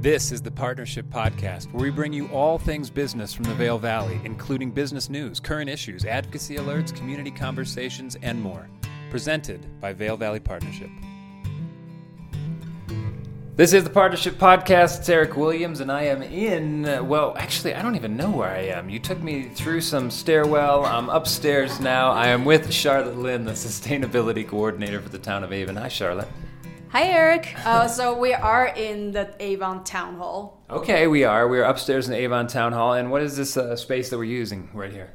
This 0.00 0.32
is 0.32 0.40
the 0.40 0.50
Partnership 0.50 1.10
Podcast, 1.10 1.70
where 1.74 1.82
we 1.82 1.90
bring 1.90 2.10
you 2.10 2.26
all 2.28 2.56
things 2.56 2.88
business 2.88 3.34
from 3.34 3.44
the 3.44 3.52
Vail 3.52 3.76
Valley, 3.76 4.18
including 4.24 4.70
business 4.70 5.10
news, 5.10 5.38
current 5.38 5.68
issues, 5.68 6.06
advocacy 6.06 6.56
alerts, 6.56 6.96
community 6.96 7.30
conversations, 7.30 8.16
and 8.22 8.40
more. 8.40 8.66
Presented 9.10 9.66
by 9.78 9.92
Vail 9.92 10.16
Valley 10.16 10.40
Partnership. 10.40 10.88
This 13.56 13.74
is 13.74 13.84
the 13.84 13.90
Partnership 13.90 14.36
Podcast. 14.36 15.00
It's 15.00 15.08
Erik 15.10 15.36
Williams, 15.36 15.80
and 15.80 15.92
I 15.92 16.04
am 16.04 16.22
in, 16.22 17.06
well, 17.06 17.34
actually, 17.36 17.74
I 17.74 17.82
don't 17.82 17.94
even 17.94 18.16
know 18.16 18.30
where 18.30 18.48
I 18.48 18.68
am. 18.68 18.88
You 18.88 19.00
took 19.00 19.20
me 19.22 19.50
through 19.50 19.82
some 19.82 20.10
stairwell. 20.10 20.86
I'm 20.86 21.10
upstairs 21.10 21.78
now. 21.78 22.10
I 22.10 22.28
am 22.28 22.46
with 22.46 22.72
Charlotte 22.72 23.18
Lin, 23.18 23.44
the 23.44 23.52
Sustainability 23.52 24.48
Coordinator 24.48 25.02
for 25.02 25.10
the 25.10 25.18
town 25.18 25.44
of 25.44 25.52
Avon. 25.52 25.76
Hi, 25.76 25.88
Charlotte. 25.88 26.28
Hi, 26.92 27.04
Erik. 27.04 27.54
Uh, 27.64 27.86
so 27.86 28.18
we 28.18 28.34
are 28.34 28.66
in 28.66 29.12
the 29.12 29.32
Avon 29.38 29.84
Town 29.84 30.16
Hall. 30.16 30.60
Okay, 30.68 31.06
we 31.06 31.22
are. 31.22 31.46
We 31.46 31.60
are 31.60 31.62
upstairs 31.62 32.08
in 32.08 32.12
the 32.14 32.18
Avon 32.18 32.48
Town 32.48 32.72
Hall. 32.72 32.94
And 32.94 33.12
what 33.12 33.22
is 33.22 33.36
this 33.36 33.56
uh, 33.56 33.76
space 33.76 34.10
that 34.10 34.18
we're 34.18 34.24
using 34.24 34.68
right 34.74 34.90
here? 34.90 35.12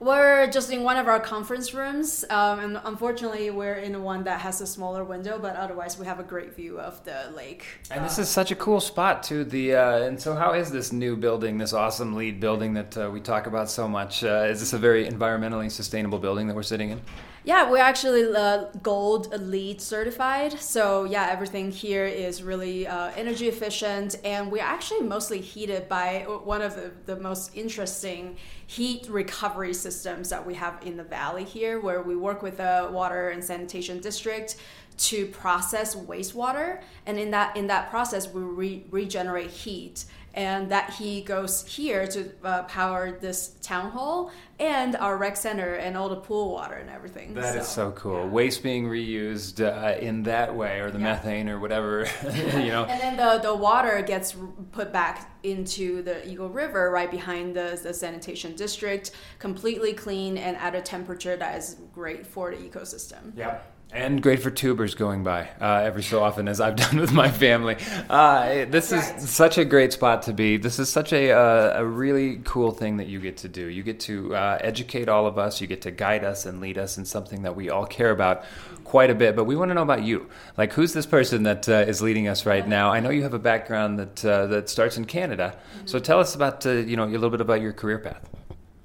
We're 0.00 0.50
just 0.50 0.72
in 0.72 0.82
one 0.82 0.96
of 0.96 1.06
our 1.06 1.20
conference 1.20 1.72
rooms, 1.72 2.24
um, 2.28 2.58
and 2.58 2.80
unfortunately, 2.84 3.48
we're 3.48 3.76
in 3.76 4.02
one 4.02 4.24
that 4.24 4.40
has 4.40 4.60
a 4.60 4.66
smaller 4.66 5.04
window. 5.04 5.38
But 5.38 5.54
otherwise, 5.54 5.96
we 5.96 6.06
have 6.06 6.18
a 6.18 6.24
great 6.24 6.56
view 6.56 6.80
of 6.80 7.02
the 7.04 7.32
lake. 7.34 7.64
And 7.90 8.04
this 8.04 8.18
is 8.18 8.28
such 8.28 8.50
a 8.50 8.56
cool 8.56 8.80
spot 8.80 9.22
too. 9.22 9.44
The 9.44 9.76
uh, 9.76 9.98
and 10.02 10.20
so, 10.20 10.34
how 10.34 10.54
is 10.54 10.72
this 10.72 10.92
new 10.92 11.16
building, 11.16 11.56
this 11.56 11.72
awesome 11.72 12.14
LEED 12.14 12.40
building 12.40 12.74
that 12.74 12.98
uh, 12.98 13.10
we 13.10 13.20
talk 13.20 13.46
about 13.46 13.70
so 13.70 13.86
much? 13.86 14.24
Uh, 14.24 14.48
is 14.50 14.58
this 14.58 14.72
a 14.72 14.78
very 14.78 15.08
environmentally 15.08 15.70
sustainable 15.70 16.18
building 16.18 16.48
that 16.48 16.56
we're 16.56 16.64
sitting 16.64 16.90
in? 16.90 17.00
Yeah, 17.46 17.70
we're 17.70 17.78
actually 17.78 18.24
uh, 18.34 18.64
gold 18.82 19.32
LEED 19.40 19.80
certified. 19.80 20.58
So 20.60 21.04
yeah, 21.04 21.28
everything 21.30 21.70
here 21.70 22.04
is 22.04 22.42
really 22.42 22.88
uh, 22.88 23.12
energy 23.14 23.46
efficient, 23.46 24.16
and 24.24 24.50
we're 24.50 24.64
actually 24.64 25.02
mostly 25.02 25.40
heated 25.40 25.88
by 25.88 26.26
one 26.42 26.60
of 26.60 26.74
the, 26.74 26.90
the 27.06 27.14
most 27.14 27.52
interesting 27.54 28.36
heat 28.66 29.06
recovery 29.08 29.74
systems 29.74 30.28
that 30.30 30.44
we 30.44 30.54
have 30.54 30.80
in 30.84 30.96
the 30.96 31.04
valley 31.04 31.44
here, 31.44 31.78
where 31.78 32.02
we 32.02 32.16
work 32.16 32.42
with 32.42 32.56
the 32.56 32.88
water 32.90 33.28
and 33.28 33.44
sanitation 33.44 34.00
district 34.00 34.56
to 34.96 35.26
process 35.26 35.94
wastewater, 35.94 36.80
and 37.06 37.16
in 37.16 37.30
that 37.30 37.56
in 37.56 37.68
that 37.68 37.90
process, 37.90 38.26
we 38.26 38.40
re- 38.40 38.84
regenerate 38.90 39.50
heat 39.50 40.04
and 40.36 40.70
that 40.70 40.90
he 40.90 41.22
goes 41.22 41.66
here 41.66 42.06
to 42.06 42.30
uh, 42.44 42.62
power 42.64 43.18
this 43.20 43.56
town 43.62 43.90
hall 43.90 44.30
and 44.58 44.94
our 44.96 45.16
rec 45.16 45.34
center 45.34 45.74
and 45.74 45.96
all 45.96 46.10
the 46.10 46.16
pool 46.16 46.52
water 46.52 46.74
and 46.74 46.90
everything. 46.90 47.32
That 47.32 47.54
so, 47.54 47.60
is 47.60 47.68
so 47.68 47.90
cool. 47.92 48.20
Yeah. 48.20 48.26
Waste 48.26 48.62
being 48.62 48.84
reused 48.84 49.60
uh, 49.60 49.98
in 49.98 50.22
that 50.24 50.54
way, 50.54 50.80
or 50.80 50.90
the 50.90 50.98
yeah. 50.98 51.04
methane 51.04 51.48
or 51.48 51.58
whatever, 51.58 52.06
you 52.34 52.68
know. 52.68 52.84
And 52.84 53.00
then 53.00 53.16
the, 53.16 53.38
the 53.42 53.54
water 53.54 54.02
gets 54.02 54.36
put 54.72 54.92
back 54.92 55.38
into 55.42 56.02
the 56.02 56.26
Eagle 56.28 56.50
River 56.50 56.90
right 56.90 57.10
behind 57.10 57.56
the, 57.56 57.80
the 57.82 57.94
sanitation 57.94 58.54
district, 58.54 59.12
completely 59.38 59.94
clean 59.94 60.36
and 60.36 60.56
at 60.58 60.74
a 60.74 60.82
temperature 60.82 61.36
that 61.36 61.56
is 61.56 61.76
great 61.94 62.26
for 62.26 62.50
the 62.50 62.56
ecosystem. 62.56 63.32
Yeah. 63.36 63.58
And 63.92 64.22
great 64.22 64.42
for 64.42 64.50
tubers 64.50 64.94
going 64.94 65.22
by 65.22 65.48
uh, 65.60 65.80
every 65.84 66.02
so 66.02 66.22
often, 66.22 66.48
as 66.48 66.60
I've 66.60 66.76
done 66.84 66.98
with 66.98 67.12
my 67.12 67.30
family. 67.30 67.76
Uh, 68.10 68.66
this 68.66 68.92
is 68.92 69.30
such 69.30 69.58
a 69.58 69.64
great 69.64 69.92
spot 69.92 70.22
to 70.24 70.32
be. 70.32 70.56
This 70.56 70.78
is 70.78 70.88
such 70.88 71.12
a, 71.12 71.30
uh, 71.30 71.80
a 71.80 71.84
really 71.84 72.40
cool 72.44 72.72
thing 72.72 72.98
that 72.98 73.06
you 73.06 73.20
get 73.20 73.38
to 73.38 73.48
do. 73.48 73.66
You 73.66 73.82
get 73.82 74.00
to 74.00 74.34
uh, 74.34 74.58
educate 74.60 75.08
all 75.08 75.26
of 75.26 75.38
us, 75.38 75.60
you 75.60 75.66
get 75.66 75.82
to 75.82 75.90
guide 75.90 76.24
us 76.24 76.46
and 76.46 76.60
lead 76.60 76.78
us 76.78 76.98
in 76.98 77.04
something 77.04 77.42
that 77.42 77.54
we 77.54 77.70
all 77.70 77.86
care 77.86 78.10
about 78.10 78.44
quite 78.84 79.10
a 79.10 79.14
bit. 79.14 79.36
But 79.36 79.44
we 79.44 79.56
want 79.56 79.70
to 79.70 79.74
know 79.74 79.82
about 79.82 80.02
you. 80.02 80.28
Like, 80.58 80.72
who's 80.72 80.92
this 80.92 81.06
person 81.06 81.44
that 81.44 81.68
uh, 81.68 81.84
is 81.86 82.02
leading 82.02 82.28
us 82.28 82.44
right 82.44 82.66
now? 82.66 82.90
I 82.90 83.00
know 83.00 83.10
you 83.10 83.22
have 83.22 83.34
a 83.34 83.38
background 83.38 83.98
that, 83.98 84.24
uh, 84.24 84.46
that 84.48 84.68
starts 84.68 84.96
in 84.96 85.04
Canada. 85.04 85.56
So 85.84 85.98
tell 86.00 86.18
us 86.18 86.34
about 86.34 86.64
you 86.64 86.96
know, 86.96 87.04
a 87.04 87.06
little 87.06 87.30
bit 87.30 87.40
about 87.40 87.60
your 87.60 87.72
career 87.72 87.98
path. 87.98 88.28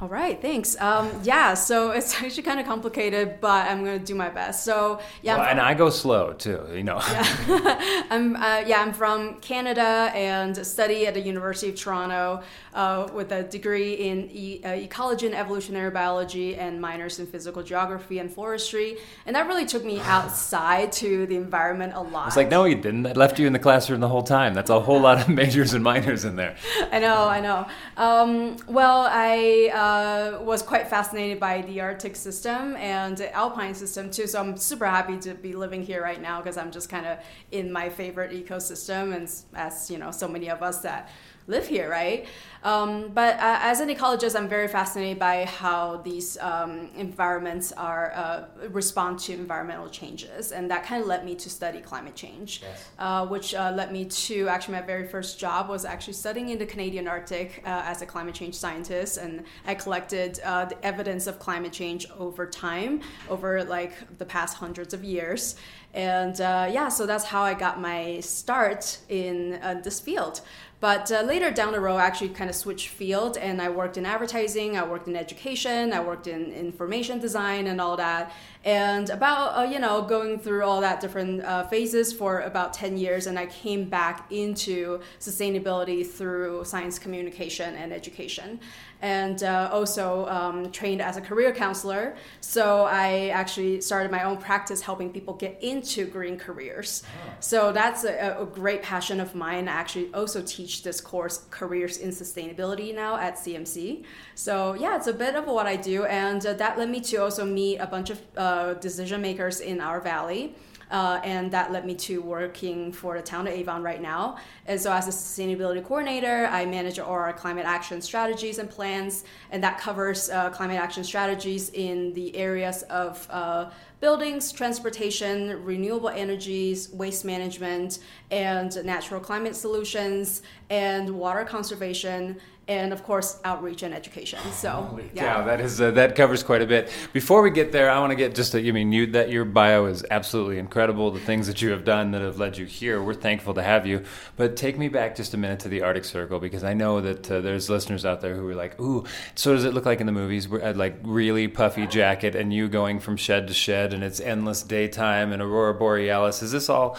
All 0.02 0.08
right, 0.08 0.42
thanks. 0.42 0.76
Um, 0.82 1.12
yeah, 1.22 1.54
so 1.54 1.92
it's 1.98 2.20
actually 2.23 2.42
kind 2.42 2.60
of 2.60 2.66
complicated, 2.66 3.39
but 3.39 3.67
I'm 3.70 3.86
gonna 3.86 4.00
do 4.00 4.16
my 4.16 4.30
best. 4.30 4.66
So 4.66 5.00
yeah, 5.22 5.38
well, 5.38 5.45
and 5.45 5.60
I 5.60 5.76
go 5.76 5.92
slow 5.92 6.34
too, 6.34 6.66
you 6.73 6.82
know. 6.82 7.00
Yeah, 7.12 8.06
I'm 8.10 8.36
uh, 8.36 8.64
yeah, 8.66 8.82
I'm 8.82 8.94
from 8.94 9.36
Canada 9.42 10.11
and 10.16 10.58
study 10.66 11.06
at 11.06 11.14
the 11.14 11.22
University 11.22 11.70
of 11.70 11.76
Toronto 11.76 12.42
uh, 12.73 13.10
with 13.14 13.32
a 13.32 13.44
degree 13.44 13.94
in 13.94 14.28
e- 14.32 14.61
uh, 14.66 14.70
ecology 14.70 15.28
and 15.28 15.36
evolutionary 15.36 15.92
biology 15.92 16.56
and 16.56 16.82
minors 16.82 17.20
in 17.20 17.28
physical 17.28 17.61
geography 17.61 18.17
and 18.17 18.32
forestry. 18.32 18.98
And 19.28 19.36
that 19.36 19.48
really 19.48 19.67
took 19.67 19.86
me 19.86 20.00
outside 20.06 20.92
to 20.94 21.28
the 21.28 21.36
environment 21.36 21.94
a 21.94 22.02
lot. 22.02 22.26
It's 22.26 22.38
like 22.38 22.50
no, 22.50 22.66
you 22.66 22.73
didn't. 22.76 23.06
I 23.06 23.11
left 23.11 23.38
you 23.38 23.45
in 23.45 23.54
the 23.54 23.60
classroom 23.60 24.00
the 24.00 24.10
whole 24.10 24.23
time. 24.23 24.56
That's 24.56 24.72
a 24.72 24.80
whole 24.80 25.00
lot 25.00 25.22
of 25.22 25.30
majors 25.42 25.76
and 25.76 25.84
minors 25.84 26.26
in 26.26 26.38
there. 26.38 26.56
I 26.92 26.98
know, 26.98 27.28
I 27.28 27.40
know. 27.40 27.67
Um, 27.98 28.58
well, 28.67 29.08
I 29.08 29.70
uh, 29.92 30.40
was 30.42 30.62
quite 30.62 30.88
fascinated 30.88 31.40
by 31.40 31.62
the 31.62 31.82
Arctic 31.82 32.16
system 32.16 32.76
and 32.78 33.18
the 33.18 33.34
Alpine 33.34 33.76
system 33.76 34.10
too. 34.10 34.28
So 34.28 34.40
I'm 34.40 34.56
super 34.58 34.86
happy 34.86 35.18
to 35.20 35.34
be 35.34 35.54
living 35.54 35.84
here 35.84 36.02
right 36.02 36.22
now 36.22 36.42
because 36.42 36.58
I'm 36.58 36.72
just 36.72 36.90
kind 36.90 37.06
of 37.06 37.20
in 37.52 37.72
my 37.72 37.90
favorite 37.90 38.32
ecosystem, 38.32 39.14
and 39.16 39.30
as 39.54 39.92
you 39.92 39.98
know, 39.98 40.12
so 40.12 40.28
many 40.28 40.50
of 40.50 40.62
us 40.64 40.78
that 40.82 41.10
live 41.48 41.68
here, 41.68 41.90
right? 41.90 42.28
Um, 42.64 43.10
but 43.10 43.36
uh, 43.36 43.58
as 43.62 43.80
an 43.80 43.90
ecologist, 43.90 44.36
I'm 44.36 44.48
very 44.48 44.68
fascinated 44.68 45.18
by 45.18 45.46
how 45.46 45.98
these 45.98 46.38
um, 46.40 46.92
environments 46.96 47.72
are 47.72 48.12
uh, 48.14 48.44
respond 48.70 49.18
to 49.20 49.34
environmental 49.34 49.90
changes, 49.90 50.52
and 50.52 50.70
that 50.70 50.86
kind 50.86 51.02
of 51.02 51.08
led 51.08 51.26
me 51.26 51.34
to 51.36 51.50
study 51.50 51.80
climate 51.80 52.14
change, 52.14 52.62
yes. 52.62 52.90
uh, 53.00 53.26
which 53.26 53.56
uh, 53.56 53.72
led 53.76 53.92
me 53.92 54.06
to 54.06 54.48
actually 54.48 54.76
my 54.76 54.82
very 54.82 55.08
first 55.08 55.40
job 55.40 55.70
was 55.70 55.86
actually 55.86 56.14
studying 56.14 56.50
in 56.50 56.60
the 56.60 56.66
Canadian 56.66 57.08
Arctic 57.08 57.64
uh, 57.66 57.82
as 57.86 58.04
a 58.04 58.06
climate 58.06 58.36
change 58.36 58.54
scientist, 58.54 59.18
and 59.18 59.44
I 59.66 59.73
collected 59.73 60.40
uh, 60.44 60.66
the 60.66 60.86
evidence 60.86 61.26
of 61.26 61.40
climate 61.40 61.73
change 61.73 62.06
over 62.20 62.46
time, 62.46 63.02
over 63.28 63.64
like 63.64 63.94
the 64.20 64.26
past 64.26 64.58
hundreds 64.58 64.94
of 64.94 65.04
years, 65.04 65.56
and 65.96 66.38
yeah, 66.40 66.90
so 66.90 67.08
that's 67.08 67.26
how 67.26 67.42
I 67.42 67.56
got 67.56 67.82
my 67.82 68.20
start 68.20 69.00
in 69.10 69.60
this 69.84 70.00
field. 70.00 70.42
But 70.81 71.11
uh, 71.11 71.21
later 71.21 71.52
down 71.52 71.73
the 71.73 71.80
road, 71.80 71.97
I 71.97 72.08
actually 72.08 72.30
kind 72.30 72.49
of 72.49 72.55
switched 72.55 72.87
field 72.87 73.37
and 73.37 73.61
I 73.61 73.69
worked 73.69 73.97
in 73.97 74.05
advertising, 74.05 74.77
I 74.77 74.83
worked 74.83 75.08
in 75.08 75.15
education, 75.15 75.93
I 75.93 75.99
worked 75.99 76.25
in 76.25 76.52
information 76.52 77.19
design 77.19 77.67
and 77.67 77.80
all 77.80 77.95
that. 77.97 78.33
And 78.65 79.08
about, 79.11 79.58
uh, 79.58 79.61
you 79.61 79.77
know, 79.77 80.02
going 80.02 80.39
through 80.39 80.64
all 80.64 80.81
that 80.81 80.99
different 80.99 81.43
uh, 81.43 81.67
phases 81.67 82.11
for 82.11 82.39
about 82.39 82.73
10 82.73 82.97
years, 82.97 83.27
and 83.27 83.37
I 83.37 83.45
came 83.45 83.89
back 83.89 84.25
into 84.31 85.02
sustainability 85.19 86.05
through 86.05 86.65
science 86.65 86.98
communication 86.98 87.75
and 87.75 87.93
education 87.93 88.59
and 89.02 89.44
uh, 89.44 89.70
also 89.72 90.28
um, 90.28 90.72
trained 90.72 91.02
as 91.02 91.17
a 91.17 91.22
career 91.22 91.52
counselor. 91.52 92.16
So 92.39 92.86
I 92.86 93.30
actually 93.30 93.82
started 93.82 94.12
my 94.12 94.23
own 94.23 94.38
practice 94.38 94.82
helping 94.82 95.12
people 95.12 95.34
get 95.34 95.58
into 95.62 96.06
green 96.06 96.38
careers. 96.38 97.04
Oh. 97.06 97.34
So 97.40 97.72
that's 97.72 98.04
a, 98.04 98.38
a, 98.40 98.45
great 98.45 98.84
passion 98.84 99.20
of 99.20 99.34
mine. 99.34 99.67
I 99.67 99.72
actually 99.72 100.14
also 100.14 100.42
teach 100.42 100.84
this 100.84 101.02
course, 101.02 101.45
Careers 101.50 101.98
in 101.98 102.10
Sustainability, 102.10 102.94
now 102.94 103.17
at 103.17 103.38
CMC. 103.38 104.04
So 104.36 104.73
yeah, 104.73 104.95
it's 104.95 105.08
a 105.08 105.14
bit 105.14 105.36
of 105.36 105.45
what 105.45 105.66
I 105.66 105.76
do, 105.76 106.06
and 106.06 106.45
uh, 106.45 106.54
that 106.54 106.78
led 106.78 106.90
me 106.90 107.00
to 107.02 107.17
also 107.17 107.45
meet 107.45 107.78
a 107.78 107.88
bunch 107.88 108.10
of 108.10 108.22
uh, 108.38 108.73
decision 108.76 109.22
makers 109.22 109.60
in 109.60 109.82
our 109.82 110.00
valley. 110.00 110.56
Uh, 110.92 111.22
and 111.24 111.50
that 111.52 111.72
led 111.72 111.86
me 111.86 111.96
to 111.96 112.22
working 112.22 112.92
for 112.92 113.16
the 113.18 113.24
town 113.24 113.48
of 113.48 113.54
Avon 113.54 113.82
right 113.82 114.02
now. 114.02 114.38
And 114.66 114.80
so, 114.80 114.92
as 114.92 115.08
a 115.08 115.12
sustainability 115.12 115.84
coordinator, 115.84 116.48
I 116.52 116.66
manage 116.66 117.00
our 117.00 117.32
climate 117.34 117.66
action 117.66 118.02
strategies 118.02 118.60
and 118.60 118.70
plans, 118.70 119.24
and 119.52 119.64
that 119.64 119.80
covers 119.80 120.30
uh, 120.30 120.50
climate 120.50 120.78
action 120.78 121.04
strategies 121.04 121.70
in 121.70 122.14
the 122.14 122.36
areas 122.36 122.84
of 122.84 123.26
uh, 123.30 123.70
buildings, 124.02 124.52
transportation, 124.52 125.64
renewable 125.64 126.10
energies, 126.10 126.92
waste 126.92 127.23
management, 127.23 128.00
and 128.31 128.84
natural 128.84 129.22
climate 129.22 129.56
solutions, 129.56 130.42
and 130.70 131.10
water 131.10 131.46
conservation, 131.46 132.42
and 132.68 132.94
of 132.94 133.04
course 133.04 133.40
outreach 133.44 133.84
and 133.84 133.94
education. 133.94 134.40
So 134.52 135.00
yeah, 135.14 135.24
cow, 135.24 135.44
that 135.46 135.60
is 135.60 135.81
uh, 135.81 135.92
that 135.92 136.16
covers 136.16 136.42
quite 136.42 136.62
a 136.62 136.66
bit. 136.66 136.92
Before 137.12 137.42
we 137.42 137.50
get 137.52 137.72
there, 137.72 137.90
I 137.90 138.00
want 138.00 138.12
to 138.12 138.16
get 138.16 138.34
just 138.34 138.54
you 138.54 138.72
mean 138.72 138.92
you 138.92 139.08
that 139.08 139.30
your 139.30 139.46
bio 139.46 139.86
is 139.86 140.06
absolutely 140.10 140.58
incredible. 140.58 141.12
The 141.12 141.20
things 141.20 141.48
that 141.48 141.62
you 141.62 141.72
have 141.72 141.84
done 141.84 142.12
that 142.12 142.22
have 142.22 142.38
led 142.38 142.58
you 142.58 142.66
here, 142.66 143.02
we're 143.02 143.14
thankful 143.14 143.54
to 143.56 143.64
have 143.64 143.86
you. 143.86 144.04
But 144.38 144.56
take 144.56 144.78
me 144.78 144.88
back 144.88 145.16
just 145.16 145.34
a 145.34 145.38
minute 145.38 145.60
to 145.62 145.70
the 145.70 145.81
Arctic 145.81 146.06
Circle 146.06 146.40
because 146.40 146.64
I 146.64 146.74
know 146.74 147.02
that 147.02 147.30
uh, 147.30 147.42
there's 147.42 147.70
listeners 147.70 148.06
out 148.06 148.22
there 148.22 148.36
who 148.36 148.48
are 148.48 148.56
like, 148.56 148.80
"Ooh, 148.80 149.04
so 149.36 149.54
does 149.54 149.66
it 149.66 149.74
look 149.74 149.86
like 149.86 150.00
in 150.00 150.06
the 150.06 150.12
movies? 150.14 150.48
We're 150.48 150.62
at 150.62 150.78
like 150.78 150.96
really 151.04 151.48
puffy 151.50 151.88
jacket 151.88 152.36
and 152.36 152.54
you 152.54 152.70
going 152.70 153.00
from 153.00 153.18
shed 153.18 153.48
to 153.48 153.54
shed 153.54 153.91
and 153.94 154.04
it's 154.04 154.20
endless 154.20 154.64
daytime 154.64 155.32
and 155.32 155.42
aurora 155.42 155.74
borealis. 155.74 156.42
Is 156.42 156.52
this 156.52 156.70
all? 156.70 156.98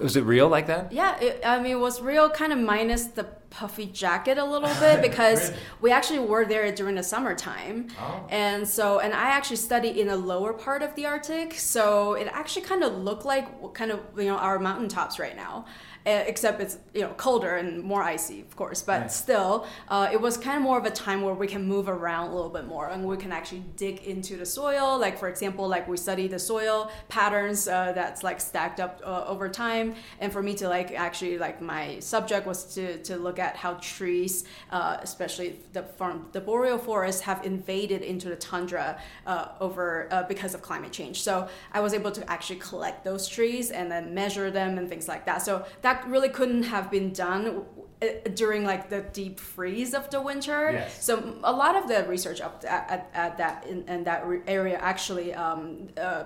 Was 0.00 0.16
it 0.16 0.22
real 0.22 0.48
like 0.48 0.66
that? 0.66 0.92
Yeah, 0.92 1.18
it, 1.20 1.40
I 1.44 1.60
mean 1.60 1.72
it 1.72 1.80
was 1.80 2.00
real, 2.00 2.30
kind 2.30 2.52
of 2.52 2.58
minus 2.58 3.06
the 3.06 3.24
puffy 3.50 3.86
jacket 3.86 4.38
a 4.38 4.44
little 4.44 4.72
bit 4.80 5.00
because 5.08 5.52
we 5.80 5.90
actually 5.90 6.18
were 6.20 6.44
there 6.44 6.70
during 6.72 6.94
the 6.94 7.02
summertime. 7.02 7.88
Oh. 7.98 8.26
And 8.28 8.66
so, 8.66 9.00
and 9.00 9.14
I 9.14 9.30
actually 9.30 9.56
studied 9.56 9.96
in 9.96 10.08
the 10.08 10.16
lower 10.16 10.52
part 10.52 10.82
of 10.82 10.94
the 10.94 11.06
Arctic, 11.06 11.54
so 11.54 12.14
it 12.14 12.28
actually 12.30 12.62
kind 12.62 12.82
of 12.82 12.98
looked 12.98 13.24
like 13.24 13.74
kind 13.74 13.90
of, 13.90 14.00
you 14.16 14.24
know, 14.24 14.36
our 14.36 14.58
mountaintops 14.58 15.18
right 15.18 15.36
now. 15.36 15.64
Uh, 16.06 16.24
except 16.26 16.60
it's 16.60 16.78
you 16.94 17.02
know 17.02 17.12
colder 17.16 17.56
and 17.56 17.82
more 17.82 18.02
icy, 18.02 18.40
of 18.40 18.56
course. 18.56 18.80
But 18.82 19.00
right. 19.00 19.12
still, 19.12 19.66
uh, 19.88 20.08
it 20.10 20.20
was 20.20 20.38
kind 20.38 20.56
of 20.56 20.62
more 20.62 20.78
of 20.78 20.86
a 20.86 20.90
time 20.90 21.20
where 21.22 21.34
we 21.34 21.46
can 21.46 21.66
move 21.66 21.88
around 21.88 22.30
a 22.30 22.34
little 22.34 22.50
bit 22.50 22.66
more 22.66 22.88
and 22.88 23.04
we 23.04 23.16
can 23.16 23.30
actually 23.30 23.64
dig 23.76 24.04
into 24.04 24.36
the 24.36 24.46
soil. 24.46 24.98
Like 24.98 25.18
for 25.18 25.28
example, 25.28 25.68
like 25.68 25.86
we 25.86 25.96
study 25.96 26.26
the 26.26 26.38
soil 26.38 26.90
patterns 27.08 27.68
uh, 27.68 27.92
that's 27.92 28.22
like 28.22 28.40
stacked 28.40 28.80
up 28.80 29.02
uh, 29.04 29.24
over 29.26 29.48
time. 29.48 29.96
And 30.20 30.32
for 30.32 30.42
me 30.42 30.54
to 30.54 30.68
like 30.68 30.92
actually 30.92 31.36
like 31.36 31.60
my 31.60 31.98
subject 31.98 32.46
was 32.46 32.64
to 32.74 33.02
to 33.02 33.16
look 33.16 33.38
at 33.38 33.56
how 33.56 33.74
trees, 33.74 34.44
uh, 34.70 34.96
especially 35.02 35.58
the 35.74 35.82
from 35.82 36.28
the 36.32 36.40
boreal 36.40 36.78
forest, 36.78 37.22
have 37.22 37.44
invaded 37.44 38.02
into 38.02 38.28
the 38.28 38.36
tundra 38.36 38.98
uh, 39.26 39.48
over 39.60 40.24
because 40.28 40.54
of 40.54 40.62
climate 40.62 40.92
change. 40.92 41.22
So 41.22 41.48
I 41.72 41.80
was 41.80 41.92
able 41.92 42.12
to 42.12 42.30
actually 42.30 42.60
collect 42.60 43.04
those 43.04 43.28
trees 43.28 43.70
and 43.70 43.90
then 43.90 44.14
measure 44.14 44.50
them 44.50 44.78
and 44.78 44.88
things 44.88 45.06
like 45.08 45.26
that. 45.26 45.42
So 45.42 45.66
that 45.82 45.87
that 45.88 46.06
really 46.06 46.28
couldn't 46.28 46.64
have 46.64 46.90
been 46.90 47.10
done 47.12 47.64
uh, 48.02 48.06
during 48.34 48.62
like 48.64 48.90
the 48.90 49.00
deep 49.20 49.40
freeze 49.40 49.94
of 49.94 50.10
the 50.10 50.20
winter. 50.20 50.70
Yes. 50.72 51.04
So 51.04 51.12
a 51.42 51.52
lot 51.52 51.74
of 51.76 51.88
the 51.88 52.04
research 52.14 52.40
up 52.40 52.54
at, 52.68 52.90
at, 52.90 53.10
at 53.14 53.38
that 53.38 53.66
in, 53.66 53.88
in, 53.88 54.04
that 54.04 54.20
area 54.46 54.76
actually 54.92 55.34
um, 55.34 55.88
uh, 55.96 56.24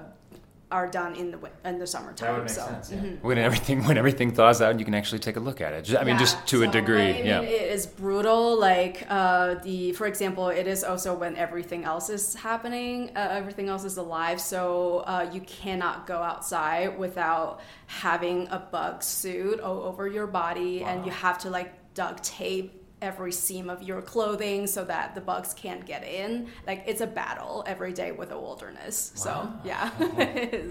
are 0.73 0.89
done 0.89 1.15
in 1.15 1.31
the 1.31 1.39
in 1.65 1.79
the 1.79 1.87
summertime. 1.87 2.27
That 2.27 2.33
would 2.39 2.49
make 2.49 2.51
so. 2.51 2.67
sense. 2.67 2.91
Yeah. 2.91 2.99
Mm-hmm. 2.99 3.27
When 3.27 3.39
everything 3.39 3.85
when 3.85 3.99
everything 3.99 4.33
thaws 4.33 4.61
out, 4.61 4.79
you 4.79 4.85
can 4.85 4.95
actually 4.95 5.21
take 5.21 5.37
a 5.37 5.41
look 5.41 5.61
at 5.61 5.73
it. 5.73 5.95
I 5.95 6.05
mean, 6.05 6.15
yeah. 6.15 6.19
just 6.19 6.47
to 6.49 6.63
so, 6.63 6.69
a 6.69 6.73
degree. 6.73 7.11
I 7.11 7.13
mean, 7.13 7.27
yeah, 7.27 7.41
it 7.43 7.71
is 7.77 7.87
brutal. 7.87 8.59
Like 8.59 9.07
uh, 9.09 9.55
the, 9.63 9.93
for 9.93 10.07
example, 10.07 10.49
it 10.49 10.67
is 10.67 10.83
also 10.83 11.15
when 11.15 11.37
everything 11.37 11.85
else 11.85 12.09
is 12.11 12.35
happening, 12.35 13.11
uh, 13.15 13.29
everything 13.31 13.69
else 13.69 13.85
is 13.85 13.97
alive. 13.99 14.41
So 14.41 14.99
uh, 15.07 15.31
you 15.33 15.41
cannot 15.43 16.07
go 16.07 16.19
outside 16.23 16.99
without 16.99 17.61
having 17.87 18.49
a 18.49 18.59
bug 18.59 19.03
suit 19.03 19.61
over 19.61 20.09
your 20.09 20.27
body, 20.27 20.81
wow. 20.81 20.89
and 20.89 21.07
you 21.07 21.13
have 21.13 21.39
to 21.39 21.51
like 21.51 21.95
duct 21.95 22.25
tape 22.25 22.82
every 23.03 23.33
seam 23.33 23.69
of 23.69 23.83
your 23.83 24.01
clothing 24.01 24.67
so 24.67 24.85
that 24.85 25.15
the 25.15 25.21
bugs 25.21 25.53
can't 25.53 25.85
get 25.85 26.05
in. 26.05 26.47
Like 26.67 26.85
it's 26.87 27.01
a 27.01 27.07
battle 27.07 27.65
every 27.67 27.93
day 27.93 28.13
with 28.13 28.31
the 28.31 28.39
wilderness. 28.39 29.13
Wow. 29.17 29.23
So 29.23 29.69
yeah. 29.69 29.91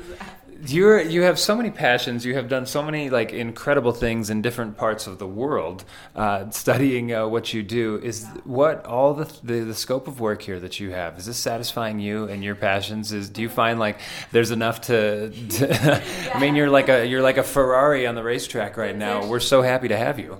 You're 0.67 1.01
you 1.01 1.23
have 1.23 1.39
so 1.39 1.55
many 1.55 1.71
passions. 1.71 2.25
You 2.25 2.35
have 2.35 2.47
done 2.47 2.65
so 2.65 2.83
many 2.83 3.09
like 3.09 3.33
incredible 3.33 3.93
things 3.93 4.29
in 4.29 4.41
different 4.41 4.77
parts 4.77 5.07
of 5.07 5.17
the 5.17 5.27
world. 5.27 5.83
Uh, 6.15 6.49
studying 6.51 7.13
uh, 7.13 7.27
what 7.27 7.53
you 7.53 7.63
do 7.63 7.99
is 8.03 8.23
yeah. 8.23 8.41
what 8.43 8.85
all 8.85 9.13
the, 9.13 9.25
the, 9.43 9.61
the 9.61 9.73
scope 9.73 10.07
of 10.07 10.19
work 10.19 10.41
here 10.41 10.59
that 10.59 10.79
you 10.79 10.91
have. 10.91 11.17
Is 11.17 11.25
this 11.25 11.37
satisfying 11.37 11.99
you 11.99 12.25
and 12.25 12.43
your 12.43 12.55
passions? 12.55 13.11
Is 13.11 13.29
do 13.29 13.41
you 13.41 13.49
find 13.49 13.79
like 13.79 13.99
there's 14.31 14.51
enough 14.51 14.81
to? 14.81 15.29
to 15.49 15.67
yeah. 15.67 16.31
I 16.33 16.39
mean, 16.39 16.55
you're 16.55 16.69
like 16.69 16.89
a 16.89 17.05
you're 17.05 17.23
like 17.23 17.37
a 17.37 17.43
Ferrari 17.43 18.05
on 18.05 18.15
the 18.15 18.23
racetrack 18.23 18.77
right 18.77 18.95
now. 18.95 19.25
We're 19.25 19.39
so 19.39 19.61
happy 19.61 19.87
to 19.87 19.97
have 19.97 20.19
you. 20.19 20.37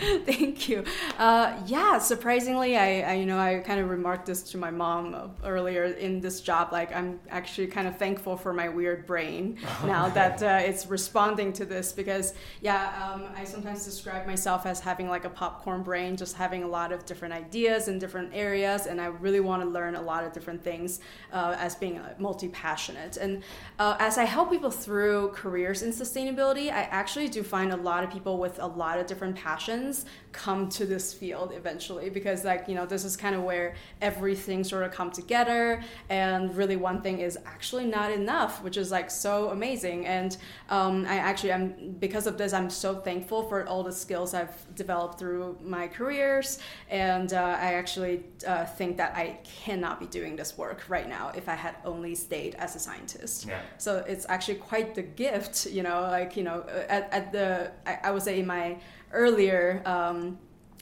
Thank 0.24 0.68
you. 0.68 0.82
Uh, 1.18 1.60
yeah, 1.66 1.98
surprisingly, 1.98 2.76
I, 2.76 3.00
I, 3.00 3.14
you 3.14 3.26
know 3.26 3.38
I 3.38 3.58
kind 3.58 3.80
of 3.80 3.90
remarked 3.90 4.24
this 4.24 4.42
to 4.44 4.56
my 4.56 4.70
mom 4.70 5.32
earlier 5.44 5.84
in 5.84 6.20
this 6.20 6.40
job. 6.40 6.72
Like 6.72 6.94
I'm 6.96 7.20
actually 7.28 7.66
kind 7.66 7.86
of 7.86 7.98
thankful 7.98 8.36
for 8.36 8.54
my 8.54 8.68
weird 8.68 9.06
brain 9.06 9.58
now 9.84 10.08
that 10.08 10.42
uh, 10.42 10.60
it's 10.62 10.86
responding 10.86 11.52
to 11.54 11.66
this 11.66 11.92
because 11.92 12.32
yeah, 12.62 13.12
um, 13.12 13.24
I 13.36 13.44
sometimes 13.44 13.84
describe 13.84 14.26
myself 14.26 14.64
as 14.64 14.80
having 14.80 15.08
like 15.08 15.26
a 15.26 15.30
popcorn 15.30 15.82
brain, 15.82 16.16
just 16.16 16.34
having 16.34 16.62
a 16.62 16.68
lot 16.68 16.92
of 16.92 17.04
different 17.04 17.34
ideas 17.34 17.88
in 17.88 17.98
different 17.98 18.30
areas, 18.32 18.86
and 18.86 19.02
I 19.02 19.06
really 19.06 19.40
want 19.40 19.62
to 19.62 19.68
learn 19.68 19.96
a 19.96 20.02
lot 20.02 20.24
of 20.24 20.32
different 20.32 20.64
things 20.64 21.00
uh, 21.32 21.56
as 21.58 21.74
being 21.74 21.98
uh, 21.98 22.14
multi 22.18 22.48
passionate. 22.48 23.18
And 23.18 23.42
uh, 23.78 23.96
as 23.98 24.16
I 24.16 24.24
help 24.24 24.50
people 24.50 24.70
through 24.70 25.32
careers 25.34 25.82
in 25.82 25.90
sustainability, 25.90 26.68
I 26.72 26.84
actually 26.84 27.28
do 27.28 27.42
find 27.42 27.70
a 27.72 27.76
lot 27.76 28.02
of 28.02 28.10
people 28.10 28.38
with 28.38 28.58
a 28.60 28.66
lot 28.66 28.98
of 28.98 29.06
different 29.06 29.36
passions 29.36 29.89
come 30.32 30.68
to 30.68 30.86
this 30.86 31.12
field 31.12 31.52
eventually 31.54 32.08
because 32.08 32.44
like 32.44 32.68
you 32.68 32.74
know 32.74 32.86
this 32.86 33.04
is 33.04 33.16
kind 33.16 33.34
of 33.34 33.42
where 33.42 33.74
everything 34.00 34.62
sort 34.64 34.82
of 34.84 34.90
come 34.92 35.10
together. 35.10 35.82
And 36.08 36.54
really 36.56 36.76
one 36.76 37.02
thing 37.02 37.20
is 37.20 37.38
actually 37.46 37.86
not 37.86 38.10
enough 38.12 38.62
which 38.62 38.76
is 38.76 38.90
like 38.90 39.10
so 39.10 39.50
amazing. 39.50 40.06
And 40.06 40.36
um, 40.68 41.06
i 41.06 41.16
actually 41.16 41.52
am 41.52 41.96
because 41.98 42.26
of 42.26 42.38
this 42.38 42.52
i'm 42.52 42.70
so 42.70 42.94
thankful 42.94 43.48
for 43.48 43.66
all 43.66 43.82
the 43.82 43.92
skills 43.92 44.34
i've 44.34 44.56
developed 44.74 45.18
through 45.18 45.58
my 45.62 45.88
careers. 45.88 46.58
And 46.88 47.32
uh, 47.32 47.56
i 47.66 47.74
actually 47.74 48.24
uh, 48.46 48.64
think 48.64 48.96
that 48.96 49.16
i 49.16 49.38
cannot 49.64 50.00
be 50.00 50.06
doing 50.06 50.36
this 50.36 50.56
work 50.56 50.84
right 50.88 51.08
now 51.08 51.32
if 51.34 51.48
i 51.48 51.54
had 51.54 51.74
only 51.84 52.14
stayed 52.14 52.54
as 52.54 52.76
a 52.76 52.78
scientist. 52.78 53.46
Yeah. 53.46 53.60
so 53.78 54.04
it's 54.06 54.26
actually 54.28 54.58
quite 54.70 54.94
the 54.94 55.02
gift 55.02 55.66
you 55.66 55.82
know 55.82 56.02
like 56.02 56.36
you 56.36 56.42
know 56.42 56.64
at, 56.88 57.12
at 57.12 57.32
the 57.32 57.70
I, 57.86 57.98
I 58.04 58.10
would 58.10 58.22
say 58.22 58.38
in 58.40 58.46
my 58.46 58.76
earlier 59.12 59.79
um, 59.86 60.38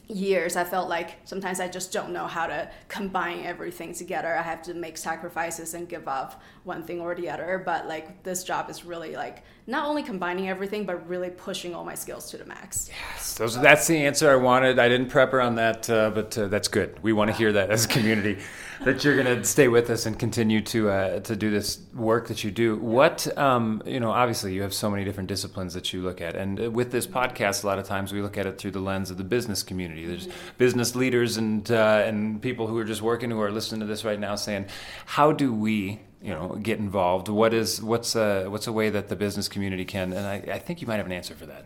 years, 0.09 0.55
I 0.55 0.63
felt 0.63 0.89
like 0.89 1.17
sometimes 1.23 1.59
I 1.59 1.67
just 1.67 1.91
don't 1.93 2.11
know 2.11 2.25
how 2.25 2.47
to 2.47 2.69
combine 2.87 3.45
everything 3.45 3.93
together. 3.93 4.35
I 4.35 4.41
have 4.41 4.61
to 4.63 4.73
make 4.73 4.97
sacrifices 4.97 5.73
and 5.73 5.87
give 5.87 6.07
up 6.07 6.41
one 6.63 6.83
thing 6.83 6.99
or 6.99 7.13
the 7.15 7.29
other. 7.29 7.61
But 7.63 7.87
like 7.87 8.23
this 8.23 8.43
job 8.43 8.69
is 8.69 8.83
really 8.83 9.15
like 9.15 9.43
not 9.69 9.87
only 9.87 10.01
combining 10.01 10.49
everything, 10.49 10.83
but 10.83 11.07
really 11.07 11.29
pushing 11.29 11.75
all 11.75 11.85
my 11.85 11.93
skills 11.93 12.31
to 12.31 12.37
the 12.37 12.45
max. 12.45 12.89
Yes, 12.89 13.35
those, 13.35 13.61
that's 13.61 13.85
the 13.85 13.97
answer 13.97 14.31
I 14.31 14.35
wanted. 14.35 14.79
I 14.79 14.89
didn't 14.89 15.09
prep 15.09 15.31
her 15.31 15.39
on 15.39 15.55
that, 15.55 15.87
uh, 15.87 16.09
but 16.09 16.35
uh, 16.37 16.47
that's 16.47 16.67
good. 16.67 17.01
We 17.03 17.13
want 17.13 17.29
to 17.29 17.37
hear 17.37 17.53
that 17.53 17.69
as 17.69 17.85
a 17.85 17.87
community 17.87 18.39
that 18.83 19.03
you're 19.03 19.21
going 19.21 19.27
to 19.37 19.43
stay 19.43 19.67
with 19.67 19.91
us 19.91 20.07
and 20.07 20.17
continue 20.17 20.61
to 20.61 20.89
uh, 20.89 21.19
to 21.19 21.35
do 21.35 21.51
this 21.51 21.79
work 21.93 22.29
that 22.29 22.43
you 22.43 22.49
do. 22.49 22.77
What 22.77 23.37
um, 23.37 23.83
you 23.85 23.99
know, 23.99 24.09
obviously, 24.09 24.55
you 24.55 24.63
have 24.63 24.73
so 24.73 24.89
many 24.89 25.05
different 25.05 25.29
disciplines 25.29 25.75
that 25.75 25.93
you 25.93 26.01
look 26.01 26.19
at, 26.19 26.35
and 26.35 26.59
uh, 26.59 26.71
with 26.71 26.91
this 26.91 27.05
podcast, 27.05 27.63
a 27.63 27.67
lot 27.67 27.77
of 27.77 27.85
times 27.85 28.11
we 28.11 28.23
look 28.23 28.39
at 28.39 28.47
it 28.47 28.57
through 28.57 28.71
the 28.71 28.79
lens 28.79 29.11
of 29.11 29.17
the 29.17 29.23
business 29.23 29.61
community. 29.61 30.07
There's 30.07 30.27
mm-hmm. 30.27 30.57
business 30.57 30.95
leaders 30.95 31.37
and 31.37 31.69
uh, 31.71 32.01
and 32.05 32.41
people 32.41 32.65
who 32.65 32.77
are 32.79 32.85
just 32.85 33.03
working 33.03 33.29
who 33.29 33.41
are 33.41 33.51
listening 33.51 33.81
to 33.81 33.85
this 33.85 34.03
right 34.03 34.19
now, 34.19 34.35
saying, 34.35 34.65
"How 35.05 35.31
do 35.31 35.53
we?" 35.53 35.99
You 36.21 36.29
know 36.29 36.57
get 36.61 36.79
involved? 36.79 37.27
What 37.27 37.53
is 37.53 37.81
what's 37.81 38.15
a 38.15 38.45
what's 38.45 38.67
a 38.67 38.73
way 38.73 38.89
that 38.89 39.09
the 39.09 39.15
business 39.15 39.47
community 39.47 39.85
can 39.85 40.13
and 40.13 40.25
I, 40.25 40.55
I 40.55 40.59
think 40.59 40.81
you 40.81 40.87
might 40.87 40.97
have 40.97 41.05
an 41.05 41.11
answer 41.11 41.35
for 41.35 41.45
that. 41.45 41.65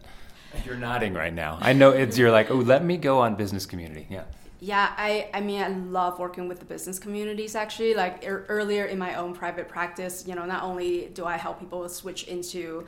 You're 0.66 0.76
nodding 0.76 1.14
right 1.14 1.34
now. 1.34 1.58
I 1.62 1.74
know 1.74 1.92
it's 1.92 2.18
you're 2.18 2.32
like 2.32 2.52
oh 2.52 2.56
let 2.56 2.84
me 2.84 2.98
go 2.98 3.20
on 3.20 3.36
business 3.36 3.66
community. 3.66 4.08
Yeah. 4.10 4.24
Yeah, 4.60 4.94
I, 4.96 5.30
I 5.34 5.42
mean, 5.42 5.62
I 5.62 5.68
love 5.68 6.20
working 6.20 6.48
with 6.48 6.60
the 6.60 6.66
business 6.66 6.98
communities 6.98 7.54
actually. 7.54 7.96
Like 7.96 8.26
er, 8.26 8.46
earlier 8.48 8.86
in 8.86 8.98
my 8.98 9.16
own 9.16 9.34
private 9.34 9.68
practice, 9.68 10.24
you 10.26 10.36
know, 10.36 10.46
not 10.46 10.64
only 10.64 11.10
do 11.14 11.26
I 11.26 11.36
help 11.36 11.60
people 11.60 11.90
switch 11.90 12.24
into 12.30 12.86